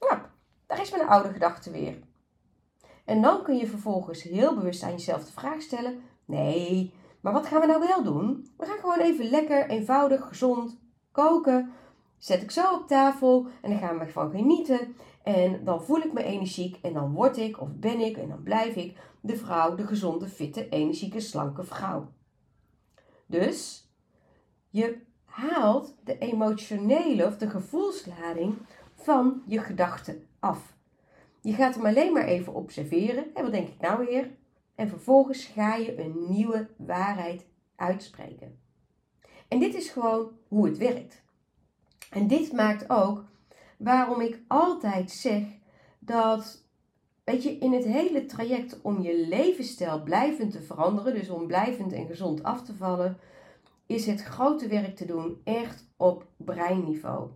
nou, 0.00 0.20
daar 0.66 0.80
is 0.80 0.90
mijn 0.90 1.08
oude 1.08 1.32
gedachte 1.32 1.70
weer. 1.70 1.98
En 3.04 3.22
dan 3.22 3.42
kun 3.42 3.56
je 3.56 3.66
vervolgens 3.66 4.22
heel 4.22 4.54
bewust 4.54 4.82
aan 4.82 4.90
jezelf 4.90 5.24
de 5.24 5.32
vraag 5.32 5.62
stellen: 5.62 6.00
nee, 6.24 6.94
maar 7.20 7.32
wat 7.32 7.46
gaan 7.46 7.60
we 7.60 7.66
nou 7.66 7.86
wel 7.88 8.02
doen? 8.02 8.50
We 8.56 8.66
gaan 8.66 8.78
gewoon 8.78 9.00
even 9.00 9.30
lekker, 9.30 9.68
eenvoudig, 9.68 10.28
gezond 10.28 10.78
koken. 11.12 11.72
Zet 12.20 12.42
ik 12.42 12.50
zo 12.50 12.74
op 12.74 12.86
tafel 12.86 13.46
en 13.62 13.70
dan 13.70 13.78
gaan 13.78 13.98
we 13.98 14.08
van 14.08 14.30
genieten. 14.30 14.94
En 15.22 15.64
dan 15.64 15.82
voel 15.82 16.00
ik 16.00 16.12
me 16.12 16.22
energiek 16.22 16.78
en 16.82 16.92
dan 16.92 17.12
word 17.12 17.36
ik 17.36 17.60
of 17.60 17.68
ben 17.72 18.00
ik 18.00 18.16
en 18.16 18.28
dan 18.28 18.42
blijf 18.42 18.76
ik 18.76 18.98
de 19.20 19.36
vrouw, 19.36 19.74
de 19.74 19.86
gezonde, 19.86 20.28
fitte, 20.28 20.68
energieke, 20.68 21.20
slanke 21.20 21.64
vrouw. 21.64 22.08
Dus 23.26 23.88
je 24.68 24.98
haalt 25.24 25.94
de 26.04 26.18
emotionele 26.18 27.26
of 27.26 27.36
de 27.36 27.50
gevoelslading 27.50 28.54
van 28.94 29.42
je 29.46 29.58
gedachten 29.58 30.26
af. 30.38 30.74
Je 31.40 31.52
gaat 31.52 31.74
hem 31.74 31.86
alleen 31.86 32.12
maar 32.12 32.24
even 32.24 32.54
observeren. 32.54 33.34
En 33.34 33.42
wat 33.42 33.52
denk 33.52 33.68
ik 33.68 33.80
nou 33.80 34.06
weer? 34.06 34.30
en 34.80 34.88
vervolgens 34.88 35.44
ga 35.44 35.74
je 35.74 36.02
een 36.02 36.26
nieuwe 36.28 36.68
waarheid 36.76 37.46
uitspreken. 37.76 38.58
En 39.48 39.58
dit 39.58 39.74
is 39.74 39.88
gewoon 39.88 40.30
hoe 40.48 40.66
het 40.66 40.78
werkt. 40.78 41.22
En 42.10 42.26
dit 42.26 42.52
maakt 42.52 42.90
ook 42.90 43.24
waarom 43.78 44.20
ik 44.20 44.40
altijd 44.46 45.10
zeg 45.10 45.42
dat, 45.98 46.64
weet 47.24 47.42
je, 47.42 47.58
in 47.58 47.72
het 47.72 47.84
hele 47.84 48.26
traject 48.26 48.80
om 48.82 49.02
je 49.02 49.26
levensstijl 49.26 50.02
blijvend 50.02 50.52
te 50.52 50.62
veranderen, 50.62 51.14
dus 51.14 51.28
om 51.28 51.46
blijvend 51.46 51.92
en 51.92 52.06
gezond 52.06 52.42
af 52.42 52.62
te 52.62 52.74
vallen, 52.74 53.18
is 53.86 54.06
het 54.06 54.22
grote 54.22 54.68
werk 54.68 54.96
te 54.96 55.06
doen 55.06 55.40
echt 55.44 55.84
op 55.96 56.26
breinniveau. 56.36 57.30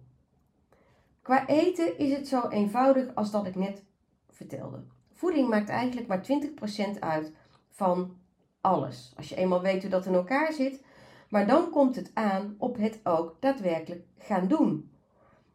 Qua 1.23 1.47
eten 1.47 1.99
is 1.99 2.13
het 2.13 2.29
zo 2.29 2.49
eenvoudig 2.49 3.15
als 3.15 3.31
dat 3.31 3.47
ik 3.47 3.55
net 3.55 3.83
vertelde. 4.31 4.85
Voeding 5.13 5.49
maakt 5.49 5.69
eigenlijk 5.69 6.07
maar 6.07 6.27
20% 6.97 6.99
uit 7.01 7.33
van 7.69 8.17
alles. 8.61 9.13
Als 9.17 9.29
je 9.29 9.37
eenmaal 9.37 9.63
weet 9.63 9.83
hoe 9.83 9.91
dat 9.91 10.07
in 10.07 10.15
elkaar 10.15 10.53
zit. 10.53 10.84
Maar 11.35 11.47
dan 11.47 11.71
komt 11.71 11.97
het 11.97 12.11
aan 12.15 12.55
op 12.59 12.77
het 12.77 13.01
ook 13.03 13.37
daadwerkelijk 13.41 14.05
gaan 14.19 14.49
doen. 14.49 14.91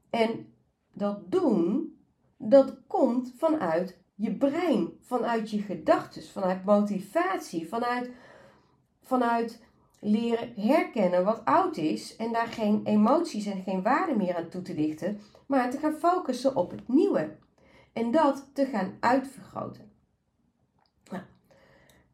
En 0.10 0.54
dat 0.94 1.32
doen, 1.32 1.94
dat 2.38 2.78
komt 2.88 3.34
vanuit 3.38 3.98
je 4.16 4.36
brein, 4.36 4.90
vanuit 5.02 5.52
je 5.52 5.62
gedachten, 5.62 6.24
vanuit 6.24 6.66
motivatie, 6.66 7.68
vanuit, 7.68 8.12
vanuit 9.04 9.64
leren 10.00 10.54
herkennen 10.56 11.24
wat 11.24 11.46
oud 11.46 11.78
is 11.78 12.16
en 12.16 12.32
daar 12.32 12.48
geen 12.48 12.82
emoties 12.84 13.46
en 13.46 13.64
geen 13.64 13.82
waarde 13.82 14.16
meer 14.16 14.36
aan 14.36 14.50
toe 14.50 14.62
te 14.62 14.76
dichten, 14.76 15.20
maar 15.46 15.70
te 15.70 15.78
gaan 15.78 15.96
focussen 15.96 16.56
op 16.56 16.72
het 16.72 16.88
nieuwe 16.88 17.38
en 17.94 18.12
dat 18.12 18.50
te 18.54 18.66
gaan 18.66 18.98
uitvergroten. 19.00 19.92
Nou, 21.12 21.24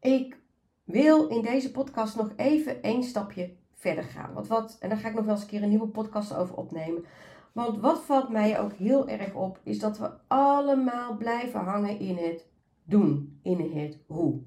ik 0.00 0.44
wil 0.86 1.28
in 1.28 1.42
deze 1.42 1.70
podcast 1.70 2.16
nog 2.16 2.32
even 2.36 2.82
één 2.82 3.02
stapje 3.02 3.54
verder 3.74 4.04
gaan. 4.04 4.32
Want 4.32 4.46
wat, 4.46 4.76
en 4.80 4.88
daar 4.88 4.98
ga 4.98 5.08
ik 5.08 5.14
nog 5.14 5.24
wel 5.24 5.34
eens 5.34 5.42
een 5.42 5.48
keer 5.48 5.62
een 5.62 5.68
nieuwe 5.68 5.88
podcast 5.88 6.34
over 6.34 6.56
opnemen. 6.56 7.04
Want 7.52 7.80
wat 7.80 8.04
valt 8.04 8.28
mij 8.28 8.60
ook 8.60 8.72
heel 8.72 9.08
erg 9.08 9.34
op, 9.34 9.60
is 9.62 9.78
dat 9.78 9.98
we 9.98 10.10
allemaal 10.26 11.16
blijven 11.16 11.60
hangen 11.60 11.98
in 11.98 12.16
het 12.16 12.46
doen, 12.84 13.38
in 13.42 13.60
het 13.74 13.98
hoe. 14.06 14.40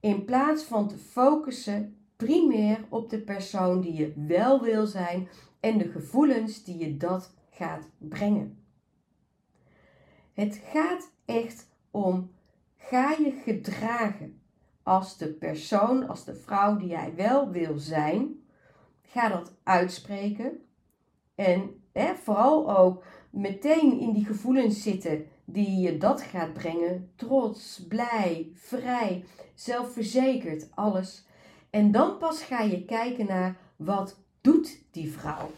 In 0.00 0.24
plaats 0.24 0.62
van 0.62 0.88
te 0.88 0.96
focussen 0.96 1.96
primair 2.16 2.84
op 2.88 3.10
de 3.10 3.20
persoon 3.20 3.80
die 3.80 3.94
je 3.94 4.12
wel 4.26 4.62
wil 4.62 4.86
zijn 4.86 5.28
en 5.60 5.78
de 5.78 5.88
gevoelens 5.88 6.64
die 6.64 6.78
je 6.78 6.96
dat 6.96 7.34
gaat 7.50 7.88
brengen. 7.98 8.58
Het 10.32 10.60
gaat 10.64 11.10
echt 11.24 11.68
om, 11.90 12.30
ga 12.76 13.10
je 13.10 13.40
gedragen 13.44 14.40
als 14.86 15.16
de 15.16 15.28
persoon, 15.28 16.08
als 16.08 16.24
de 16.24 16.34
vrouw 16.34 16.76
die 16.76 16.88
jij 16.88 17.12
wel 17.16 17.50
wil 17.50 17.78
zijn. 17.78 18.42
Ga 19.02 19.28
dat 19.28 19.54
uitspreken. 19.62 20.60
En 21.34 21.82
hè, 21.92 22.14
vooral 22.14 22.78
ook 22.78 23.04
meteen 23.30 24.00
in 24.00 24.12
die 24.12 24.24
gevoelens 24.24 24.82
zitten 24.82 25.26
die 25.44 25.80
je 25.80 25.98
dat 25.98 26.22
gaat 26.22 26.52
brengen. 26.52 27.12
Trots, 27.16 27.84
blij, 27.88 28.50
vrij, 28.54 29.24
zelfverzekerd, 29.54 30.68
alles. 30.74 31.26
En 31.70 31.92
dan 31.92 32.18
pas 32.18 32.42
ga 32.42 32.60
je 32.60 32.84
kijken 32.84 33.26
naar 33.26 33.56
wat 33.76 34.20
doet 34.40 34.82
die 34.90 35.12
vrouw. 35.12 35.50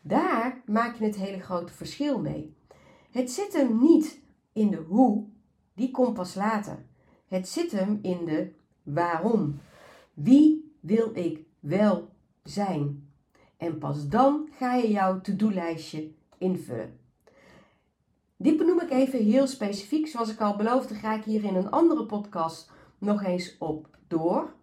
Daar 0.00 0.62
maak 0.66 0.96
je 0.96 1.04
het 1.04 1.16
hele 1.16 1.40
grote 1.40 1.72
verschil 1.72 2.20
mee. 2.20 2.56
Het 3.10 3.30
zit 3.30 3.52
hem 3.52 3.80
niet 3.80 4.20
in 4.52 4.70
de 4.70 4.84
hoe, 4.88 5.24
die 5.74 5.90
komt 5.90 6.14
pas 6.14 6.34
later. 6.34 6.86
Het 7.28 7.48
zit 7.48 7.70
hem 7.70 7.98
in 8.02 8.24
de 8.24 8.52
waarom. 8.82 9.60
Wie 10.14 10.74
wil 10.80 11.10
ik 11.14 11.40
wel 11.60 12.08
zijn? 12.42 13.08
En 13.56 13.78
pas 13.78 14.08
dan 14.08 14.48
ga 14.52 14.74
je 14.74 14.90
jouw 14.90 15.20
to-do-lijstje 15.20 16.10
invullen. 16.38 16.98
Dit 18.36 18.56
benoem 18.56 18.80
ik 18.80 18.90
even 18.90 19.24
heel 19.24 19.46
specifiek. 19.46 20.06
Zoals 20.06 20.32
ik 20.32 20.40
al 20.40 20.56
beloofde, 20.56 20.94
ga 20.94 21.14
ik 21.14 21.24
hier 21.24 21.44
in 21.44 21.54
een 21.54 21.70
andere 21.70 22.06
podcast 22.06 22.70
nog 22.98 23.22
eens 23.24 23.58
op 23.58 23.88
door. 24.06 24.54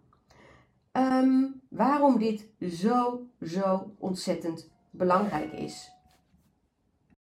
Ehm, 0.92 1.44
waarom 1.68 2.18
dit 2.18 2.48
zo, 2.70 3.26
zo 3.42 3.94
ontzettend 3.98 4.70
belangrijk 4.90 5.52
is. 5.52 5.90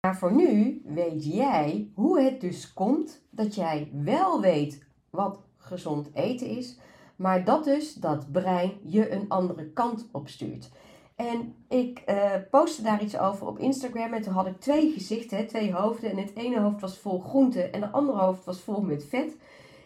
Maar 0.01 0.17
voor 0.17 0.35
nu 0.35 0.81
weet 0.85 1.25
jij 1.25 1.91
hoe 1.93 2.21
het 2.21 2.41
dus 2.41 2.73
komt 2.73 3.25
dat 3.29 3.55
jij 3.55 3.89
wel 3.93 4.41
weet 4.41 4.85
wat 5.15 5.39
gezond 5.57 6.09
eten 6.13 6.47
is, 6.47 6.77
maar 7.15 7.43
dat 7.43 7.63
dus 7.63 7.93
dat 7.93 8.31
brein 8.31 8.71
je 8.83 9.11
een 9.11 9.29
andere 9.29 9.69
kant 9.69 10.07
op 10.11 10.27
stuurt. 10.27 10.69
En 11.15 11.55
ik 11.69 12.03
uh, 12.05 12.31
postte 12.51 12.81
daar 12.81 13.03
iets 13.03 13.17
over 13.17 13.47
op 13.47 13.59
Instagram 13.59 14.13
en 14.13 14.21
toen 14.21 14.33
had 14.33 14.45
ik 14.45 14.59
twee 14.59 14.91
gezichten, 14.91 15.47
twee 15.47 15.73
hoofden. 15.73 16.11
En 16.11 16.17
het 16.17 16.35
ene 16.35 16.59
hoofd 16.59 16.81
was 16.81 16.97
vol 16.97 17.19
groente 17.19 17.63
en 17.63 17.81
het 17.81 17.91
andere 17.91 18.17
hoofd 18.17 18.45
was 18.45 18.61
vol 18.61 18.81
met 18.81 19.05
vet. 19.05 19.37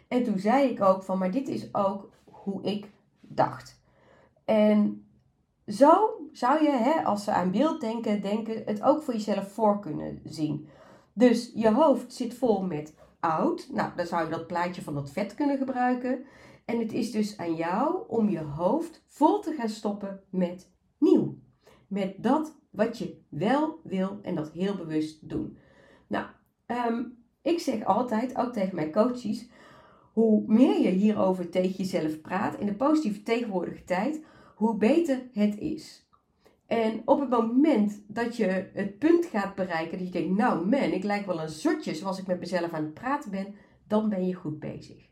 En 0.07 0.23
toen 0.23 0.39
zei 0.39 0.69
ik 0.69 0.81
ook 0.81 1.03
van, 1.03 1.17
maar 1.17 1.31
dit 1.31 1.47
is 1.47 1.73
ook 1.73 2.09
hoe 2.23 2.61
ik 2.63 2.89
dacht. 3.21 3.79
En 4.45 5.05
zo 5.67 6.19
zou 6.31 6.63
je, 6.63 6.71
hè, 6.71 7.03
als 7.03 7.25
we 7.25 7.31
aan 7.31 7.51
beeld 7.51 7.81
denken, 7.81 8.21
denken, 8.21 8.61
het 8.65 8.81
ook 8.81 9.01
voor 9.01 9.13
jezelf 9.13 9.51
voor 9.51 9.79
kunnen 9.79 10.21
zien. 10.23 10.67
Dus 11.13 11.51
je 11.55 11.71
hoofd 11.71 12.13
zit 12.13 12.33
vol 12.33 12.61
met 12.61 12.93
oud. 13.19 13.67
Nou, 13.71 13.91
dan 13.95 14.05
zou 14.05 14.23
je 14.23 14.29
dat 14.29 14.47
plaatje 14.47 14.81
van 14.81 14.93
dat 14.93 15.11
vet 15.11 15.35
kunnen 15.35 15.57
gebruiken. 15.57 16.25
En 16.65 16.79
het 16.79 16.93
is 16.93 17.11
dus 17.11 17.37
aan 17.37 17.55
jou 17.55 18.03
om 18.07 18.29
je 18.29 18.39
hoofd 18.39 19.03
vol 19.07 19.39
te 19.39 19.53
gaan 19.53 19.69
stoppen 19.69 20.21
met 20.29 20.71
nieuw. 20.97 21.37
Met 21.87 22.23
dat 22.23 22.57
wat 22.69 22.97
je 22.97 23.21
wel 23.29 23.79
wil 23.83 24.19
en 24.21 24.35
dat 24.35 24.51
heel 24.51 24.75
bewust 24.75 25.29
doen. 25.29 25.57
Nou, 26.07 26.25
ehm, 26.65 27.03
ik 27.41 27.59
zeg 27.59 27.85
altijd, 27.85 28.37
ook 28.37 28.53
tegen 28.53 28.75
mijn 28.75 28.91
coaches, 28.91 29.49
hoe 30.13 30.43
meer 30.47 30.81
je 30.81 30.89
hierover 30.89 31.49
tegen 31.49 31.75
jezelf 31.75 32.21
praat 32.21 32.59
in 32.59 32.65
de 32.65 32.75
positieve 32.75 33.23
tegenwoordige 33.23 33.83
tijd, 33.83 34.23
hoe 34.55 34.75
beter 34.75 35.21
het 35.33 35.57
is. 35.57 36.08
En 36.69 37.01
op 37.05 37.19
het 37.19 37.29
moment 37.29 38.01
dat 38.07 38.37
je 38.37 38.69
het 38.73 38.99
punt 38.99 39.25
gaat 39.25 39.55
bereiken 39.55 39.97
dat 39.97 40.07
je 40.07 40.13
denkt, 40.13 40.37
nou 40.37 40.67
man, 40.67 40.91
ik 40.91 41.03
lijk 41.03 41.25
wel 41.25 41.41
een 41.41 41.49
zotje 41.49 41.95
zoals 41.95 42.19
ik 42.19 42.27
met 42.27 42.39
mezelf 42.39 42.73
aan 42.73 42.83
het 42.83 42.93
praten 42.93 43.31
ben, 43.31 43.55
dan 43.87 44.09
ben 44.09 44.27
je 44.27 44.33
goed 44.33 44.59
bezig. 44.59 45.07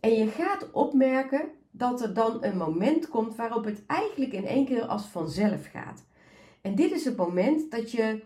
En 0.00 0.12
je 0.12 0.26
gaat 0.26 0.70
opmerken 0.72 1.48
dat 1.70 2.02
er 2.02 2.14
dan 2.14 2.44
een 2.44 2.56
moment 2.56 3.08
komt 3.08 3.36
waarop 3.36 3.64
het 3.64 3.86
eigenlijk 3.86 4.32
in 4.32 4.46
één 4.46 4.64
keer 4.64 4.82
als 4.82 5.06
vanzelf 5.06 5.66
gaat. 5.70 6.06
En 6.60 6.74
dit 6.74 6.92
is 6.92 7.04
het 7.04 7.16
moment 7.16 7.70
dat 7.70 7.90
je 7.90 8.22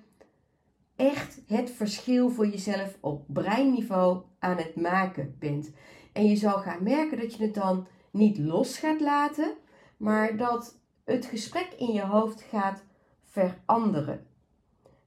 echt 0.96 1.42
het 1.46 1.70
verschil 1.70 2.30
voor 2.30 2.46
jezelf 2.46 2.98
op 3.00 3.24
breinniveau 3.26 4.22
aan 4.38 4.56
het 4.56 4.76
maken 4.76 5.36
bent. 5.38 5.70
En 6.12 6.26
je 6.26 6.36
zal 6.36 6.58
gaan 6.58 6.82
merken 6.82 7.18
dat 7.18 7.34
je 7.34 7.42
het 7.42 7.54
dan 7.54 7.86
niet 8.10 8.38
los 8.38 8.78
gaat 8.78 9.00
laten, 9.00 9.52
maar 9.96 10.36
dat 10.36 10.80
het 11.04 11.26
gesprek 11.26 11.68
in 11.78 11.92
je 11.92 12.02
hoofd 12.02 12.42
gaat 12.42 12.84
veranderen. 13.24 14.26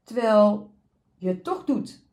Terwijl 0.03 0.71
je 1.15 1.27
het 1.27 1.43
toch 1.43 1.63
doet. 1.63 2.03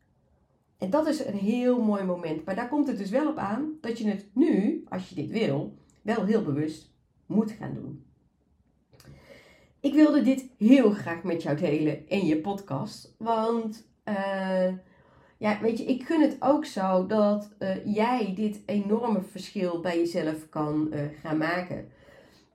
En 0.77 0.89
dat 0.89 1.07
is 1.07 1.25
een 1.25 1.37
heel 1.37 1.81
mooi 1.81 2.03
moment. 2.03 2.45
Maar 2.45 2.55
daar 2.55 2.69
komt 2.69 2.87
het 2.87 2.97
dus 2.97 3.09
wel 3.09 3.29
op 3.29 3.37
aan 3.37 3.77
dat 3.81 3.97
je 3.97 4.07
het 4.07 4.25
nu, 4.33 4.83
als 4.89 5.09
je 5.09 5.15
dit 5.15 5.29
wil, 5.29 5.77
wel 6.01 6.25
heel 6.25 6.43
bewust 6.43 6.91
moet 7.25 7.51
gaan 7.51 7.73
doen. 7.73 8.05
Ik 9.79 9.93
wilde 9.93 10.21
dit 10.21 10.49
heel 10.57 10.91
graag 10.91 11.23
met 11.23 11.43
jou 11.43 11.57
delen 11.57 12.07
in 12.09 12.25
je 12.25 12.37
podcast. 12.37 13.15
Want 13.17 13.87
uh, 14.05 14.73
ja, 15.37 15.59
weet 15.61 15.77
je, 15.77 15.85
ik 15.85 16.03
gun 16.03 16.21
het 16.21 16.37
ook 16.39 16.65
zo 16.65 17.05
dat 17.05 17.49
uh, 17.59 17.95
jij 17.95 18.33
dit 18.35 18.61
enorme 18.65 19.21
verschil 19.21 19.79
bij 19.79 19.97
jezelf 19.97 20.49
kan 20.49 20.87
uh, 20.91 21.01
gaan 21.21 21.37
maken 21.37 21.91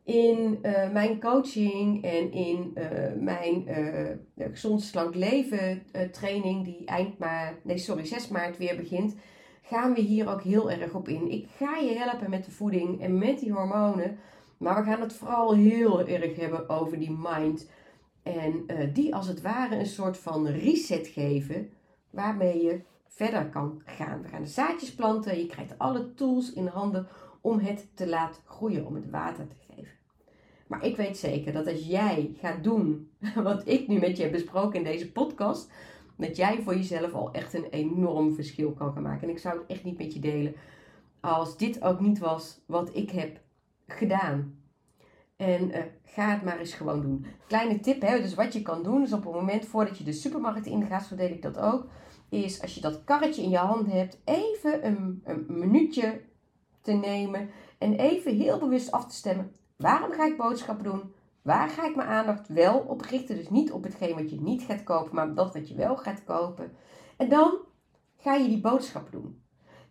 in 0.09 0.59
uh, 0.63 0.91
mijn 0.91 1.21
coaching 1.21 2.05
en 2.05 2.33
in 2.33 2.75
uh, 2.75 2.85
mijn 3.21 3.69
uh, 3.69 4.49
gezond 4.53 4.83
slank 4.83 5.15
leven 5.15 5.83
training 6.13 6.65
die 6.65 6.85
eind 6.85 7.19
maart, 7.19 7.65
nee 7.65 7.79
sorry 7.79 8.05
6 8.05 8.29
maart 8.29 8.57
weer 8.57 8.77
begint, 8.77 9.17
gaan 9.63 9.95
we 9.95 10.01
hier 10.01 10.29
ook 10.29 10.43
heel 10.43 10.71
erg 10.71 10.95
op 10.95 11.09
in. 11.09 11.31
Ik 11.31 11.49
ga 11.57 11.77
je 11.77 11.99
helpen 11.99 12.31
met 12.31 12.45
de 12.45 12.51
voeding 12.51 13.01
en 13.01 13.19
met 13.19 13.39
die 13.39 13.53
hormonen, 13.53 14.19
maar 14.57 14.85
we 14.85 14.91
gaan 14.91 15.01
het 15.01 15.13
vooral 15.13 15.55
heel 15.55 16.09
erg 16.09 16.37
hebben 16.37 16.69
over 16.69 16.99
die 16.99 17.17
mind 17.19 17.71
en 18.23 18.67
die 18.93 19.15
als 19.15 19.27
het 19.27 19.41
ware 19.41 19.79
een 19.79 19.87
soort 19.87 20.19
van 20.19 20.47
reset 20.47 21.07
geven 21.07 21.71
waarmee 22.11 22.63
je 22.63 22.81
verder 23.07 23.49
kan 23.49 23.83
gaan. 23.85 24.23
We 24.23 24.29
gaan 24.29 24.43
de 24.43 24.49
zaadjes 24.49 24.95
planten, 24.95 25.39
je 25.39 25.47
krijgt 25.47 25.79
alle 25.79 26.15
tools 26.15 26.53
in 26.53 26.67
handen 26.67 27.09
om 27.41 27.59
het 27.59 27.89
te 27.95 28.07
laten 28.07 28.43
groeien, 28.47 28.87
om 28.87 28.95
het 28.95 29.11
water 29.11 29.49
te 29.49 29.57
geven. 29.69 29.98
Maar 30.69 30.85
ik 30.85 30.97
weet 30.97 31.19
zeker 31.19 31.53
dat 31.53 31.67
als 31.67 31.87
jij 31.87 32.35
gaat 32.41 32.65
doen 32.65 33.11
wat 33.35 33.69
ik 33.69 33.89
nu 33.89 33.99
met 33.99 34.17
je 34.17 34.23
heb 34.23 34.33
besproken 34.33 34.79
in 34.79 34.85
deze 34.85 35.13
podcast, 35.13 35.71
dat 36.17 36.37
jij 36.37 36.63
voor 36.63 36.75
jezelf 36.75 37.13
al 37.13 37.33
echt 37.33 37.55
een 37.55 37.67
enorm 37.71 38.35
verschil 38.35 38.73
kan 38.73 38.93
gaan 38.93 39.03
maken. 39.03 39.29
En 39.29 39.35
ik 39.35 39.39
zou 39.39 39.59
het 39.59 39.67
echt 39.67 39.85
niet 39.85 39.99
met 39.99 40.15
je 40.15 40.21
delen 40.21 40.55
als 41.21 41.57
dit 41.57 41.83
ook 41.83 42.01
niet 42.01 42.19
was 42.19 42.61
wat 42.67 42.97
ik 42.97 43.11
heb 43.11 43.41
gedaan. 43.87 44.57
En 45.37 45.69
uh, 45.69 45.79
ga 46.05 46.31
het 46.31 46.43
maar 46.43 46.59
eens 46.59 46.75
gewoon 46.75 47.01
doen. 47.01 47.27
Kleine 47.47 47.81
tip, 47.81 48.01
hè, 48.01 48.21
dus 48.21 48.35
wat 48.35 48.53
je 48.53 48.63
kan 48.63 48.83
doen, 48.83 49.03
is 49.03 49.13
op 49.13 49.25
het 49.25 49.35
moment 49.35 49.65
voordat 49.65 49.99
je 49.99 50.05
de 50.05 50.13
supermarkt 50.13 50.67
ingaat, 50.67 51.05
zo 51.05 51.17
deed 51.17 51.31
ik 51.31 51.43
dat 51.43 51.59
ook, 51.59 51.87
is 52.29 52.63
als 52.63 52.75
je 52.75 52.81
dat 52.81 53.05
karretje 53.05 53.43
in 53.43 53.51
je 53.51 53.57
hand 53.57 53.93
hebt, 53.93 54.21
even 54.25 54.87
een, 54.87 55.23
een 55.25 55.47
minuutje 55.49 56.21
te 56.81 56.93
nemen 56.93 57.51
en 57.79 57.95
even 57.95 58.37
heel 58.37 58.59
bewust 58.59 58.91
af 58.91 59.07
te 59.07 59.15
stemmen. 59.15 59.53
Waarom 59.79 60.13
ga 60.13 60.25
ik 60.25 60.37
boodschappen 60.37 60.85
doen? 60.85 61.15
Waar 61.43 61.69
ga 61.69 61.87
ik 61.87 61.97
mijn 61.97 62.09
aandacht 62.09 62.49
wel 62.49 62.79
op 62.79 63.01
richten? 63.01 63.37
Dus 63.37 63.51
niet 63.51 63.73
op 63.73 63.83
hetgeen 63.83 64.15
wat 64.15 64.31
je 64.31 64.41
niet 64.41 64.63
gaat 64.63 64.83
kopen, 64.83 65.15
maar 65.15 65.29
op 65.29 65.37
dat 65.37 65.55
wat 65.55 65.69
je 65.69 65.75
wel 65.75 65.97
gaat 65.97 66.25
kopen. 66.25 66.73
En 67.17 67.29
dan 67.29 67.59
ga 68.17 68.35
je 68.35 68.49
die 68.49 68.61
boodschap 68.61 69.13
doen. 69.13 69.43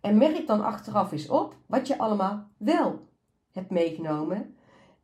En 0.01 0.17
merk 0.17 0.47
dan 0.47 0.63
achteraf 0.63 1.11
eens 1.11 1.29
op 1.29 1.55
wat 1.65 1.87
je 1.87 1.97
allemaal 1.97 2.47
wel 2.57 3.07
hebt 3.51 3.69
meegenomen. 3.69 4.55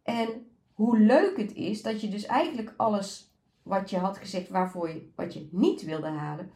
En 0.04 0.48
hoe 0.74 1.00
leuk 1.00 1.38
het 1.38 1.54
is 1.54 1.82
dat 1.82 2.02
je 2.02 2.10
dus 2.10 2.26
eigenlijk 2.26 2.74
alles 2.78 3.34
wat 3.62 3.90
je 3.90 3.98
had 3.98 4.18
gezegd 4.18 4.50
waarvoor 4.50 4.90
je 4.90 5.12
wat 5.16 5.34
je 5.34 5.48
niet 5.52 5.84
wilde 5.84 6.08
halen, 6.08 6.52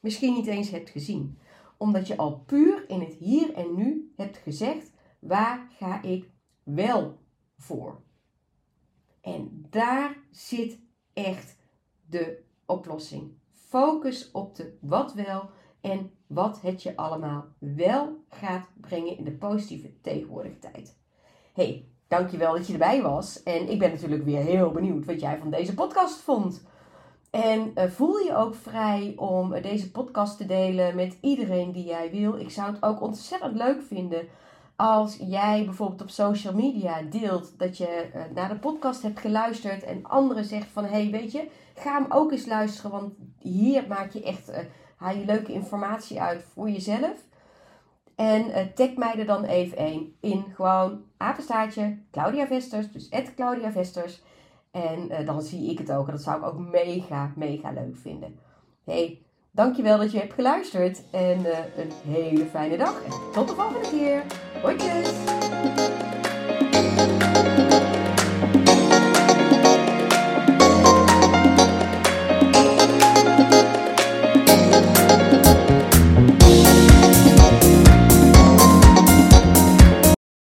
misschien 0.00 0.34
niet 0.34 0.46
eens 0.46 0.70
hebt 0.70 0.90
gezien. 0.90 1.38
Omdat 1.76 2.06
je 2.06 2.16
al 2.16 2.38
puur 2.38 2.84
in 2.88 3.00
het 3.00 3.14
hier 3.14 3.54
en 3.54 3.74
nu 3.74 4.12
hebt 4.16 4.36
gezegd: 4.36 4.92
waar 5.18 5.66
ga 5.78 6.02
ik 6.02 6.30
wel 6.62 7.18
voor? 7.58 8.00
En 9.20 9.66
daar 9.70 10.16
zit 10.30 10.78
echt 11.12 11.56
de 12.06 12.42
oplossing. 12.66 13.32
Focus 13.52 14.30
op 14.30 14.54
de 14.54 14.76
wat 14.80 15.14
wel 15.14 15.50
en 15.80 16.10
wat 16.26 16.60
het 16.60 16.82
je 16.82 16.96
allemaal 16.96 17.46
wel 17.58 18.24
gaat 18.28 18.66
brengen 18.80 19.18
in 19.18 19.24
de 19.24 19.32
positieve 19.32 20.00
tegenwoordige 20.00 20.58
tijd. 20.58 20.96
Hey, 21.52 21.88
dankjewel 22.08 22.52
dat 22.52 22.66
je 22.66 22.72
erbij 22.72 23.02
was. 23.02 23.42
En 23.42 23.68
ik 23.68 23.78
ben 23.78 23.90
natuurlijk 23.90 24.24
weer 24.24 24.42
heel 24.42 24.70
benieuwd 24.70 25.04
wat 25.04 25.20
jij 25.20 25.38
van 25.38 25.50
deze 25.50 25.74
podcast 25.74 26.16
vond. 26.20 26.66
En 27.30 27.72
uh, 27.74 27.84
voel 27.84 28.18
je 28.18 28.36
ook 28.36 28.54
vrij 28.54 29.12
om 29.16 29.60
deze 29.62 29.90
podcast 29.90 30.36
te 30.36 30.46
delen 30.46 30.96
met 30.96 31.18
iedereen 31.20 31.72
die 31.72 31.84
jij 31.84 32.10
wil. 32.10 32.36
Ik 32.36 32.50
zou 32.50 32.72
het 32.72 32.82
ook 32.82 33.00
ontzettend 33.00 33.56
leuk 33.56 33.82
vinden 33.82 34.28
als 34.80 35.16
jij 35.20 35.64
bijvoorbeeld 35.64 36.02
op 36.02 36.10
social 36.10 36.54
media 36.54 37.02
deelt 37.02 37.58
dat 37.58 37.76
je 37.78 38.10
uh, 38.14 38.22
naar 38.34 38.48
de 38.48 38.58
podcast 38.58 39.02
hebt 39.02 39.20
geluisterd 39.20 39.82
en 39.82 40.04
anderen 40.04 40.44
zeggen 40.44 40.70
van 40.70 40.84
hey 40.84 41.10
weet 41.10 41.32
je, 41.32 41.48
ga 41.74 41.92
hem 41.92 42.06
ook 42.08 42.32
eens 42.32 42.46
luisteren, 42.46 42.90
want 42.90 43.14
hier 43.38 43.84
maak 43.88 44.12
je 44.12 44.22
echt, 44.22 44.50
uh, 44.50 44.56
haal 44.96 45.16
je 45.16 45.24
leuke 45.24 45.52
informatie 45.52 46.20
uit 46.20 46.44
voor 46.52 46.70
jezelf. 46.70 47.26
En 48.14 48.48
uh, 48.48 48.56
tag 48.74 48.94
mij 48.94 49.18
er 49.18 49.26
dan 49.26 49.44
even 49.44 49.82
een 49.82 50.16
in 50.20 50.44
gewoon 50.54 51.02
apenstaartje 51.16 51.98
Claudia 52.10 52.46
Vesters, 52.46 52.92
dus 52.92 53.08
Claudia 53.36 53.72
Vesters. 53.72 54.22
En 54.70 55.24
dan 55.24 55.42
zie 55.42 55.70
ik 55.70 55.78
het 55.78 55.92
ook 55.92 56.06
en 56.06 56.12
dat 56.12 56.22
zou 56.22 56.38
ik 56.38 56.46
ook 56.46 56.58
mega, 56.58 57.32
mega 57.36 57.70
leuk 57.70 57.96
vinden. 57.96 58.38
Hey, 58.84 59.22
Dankjewel 59.58 59.98
dat 59.98 60.12
je 60.12 60.18
hebt 60.18 60.32
geluisterd 60.32 61.02
en 61.10 61.38
uh, 61.40 61.58
een 61.76 62.12
hele 62.14 62.46
fijne 62.46 62.76
dag. 62.76 63.02
En 63.04 63.10
tot 63.32 63.48
de 63.48 63.54
volgende 63.54 63.88
keer. 63.90 64.22
Hoi 64.62 64.76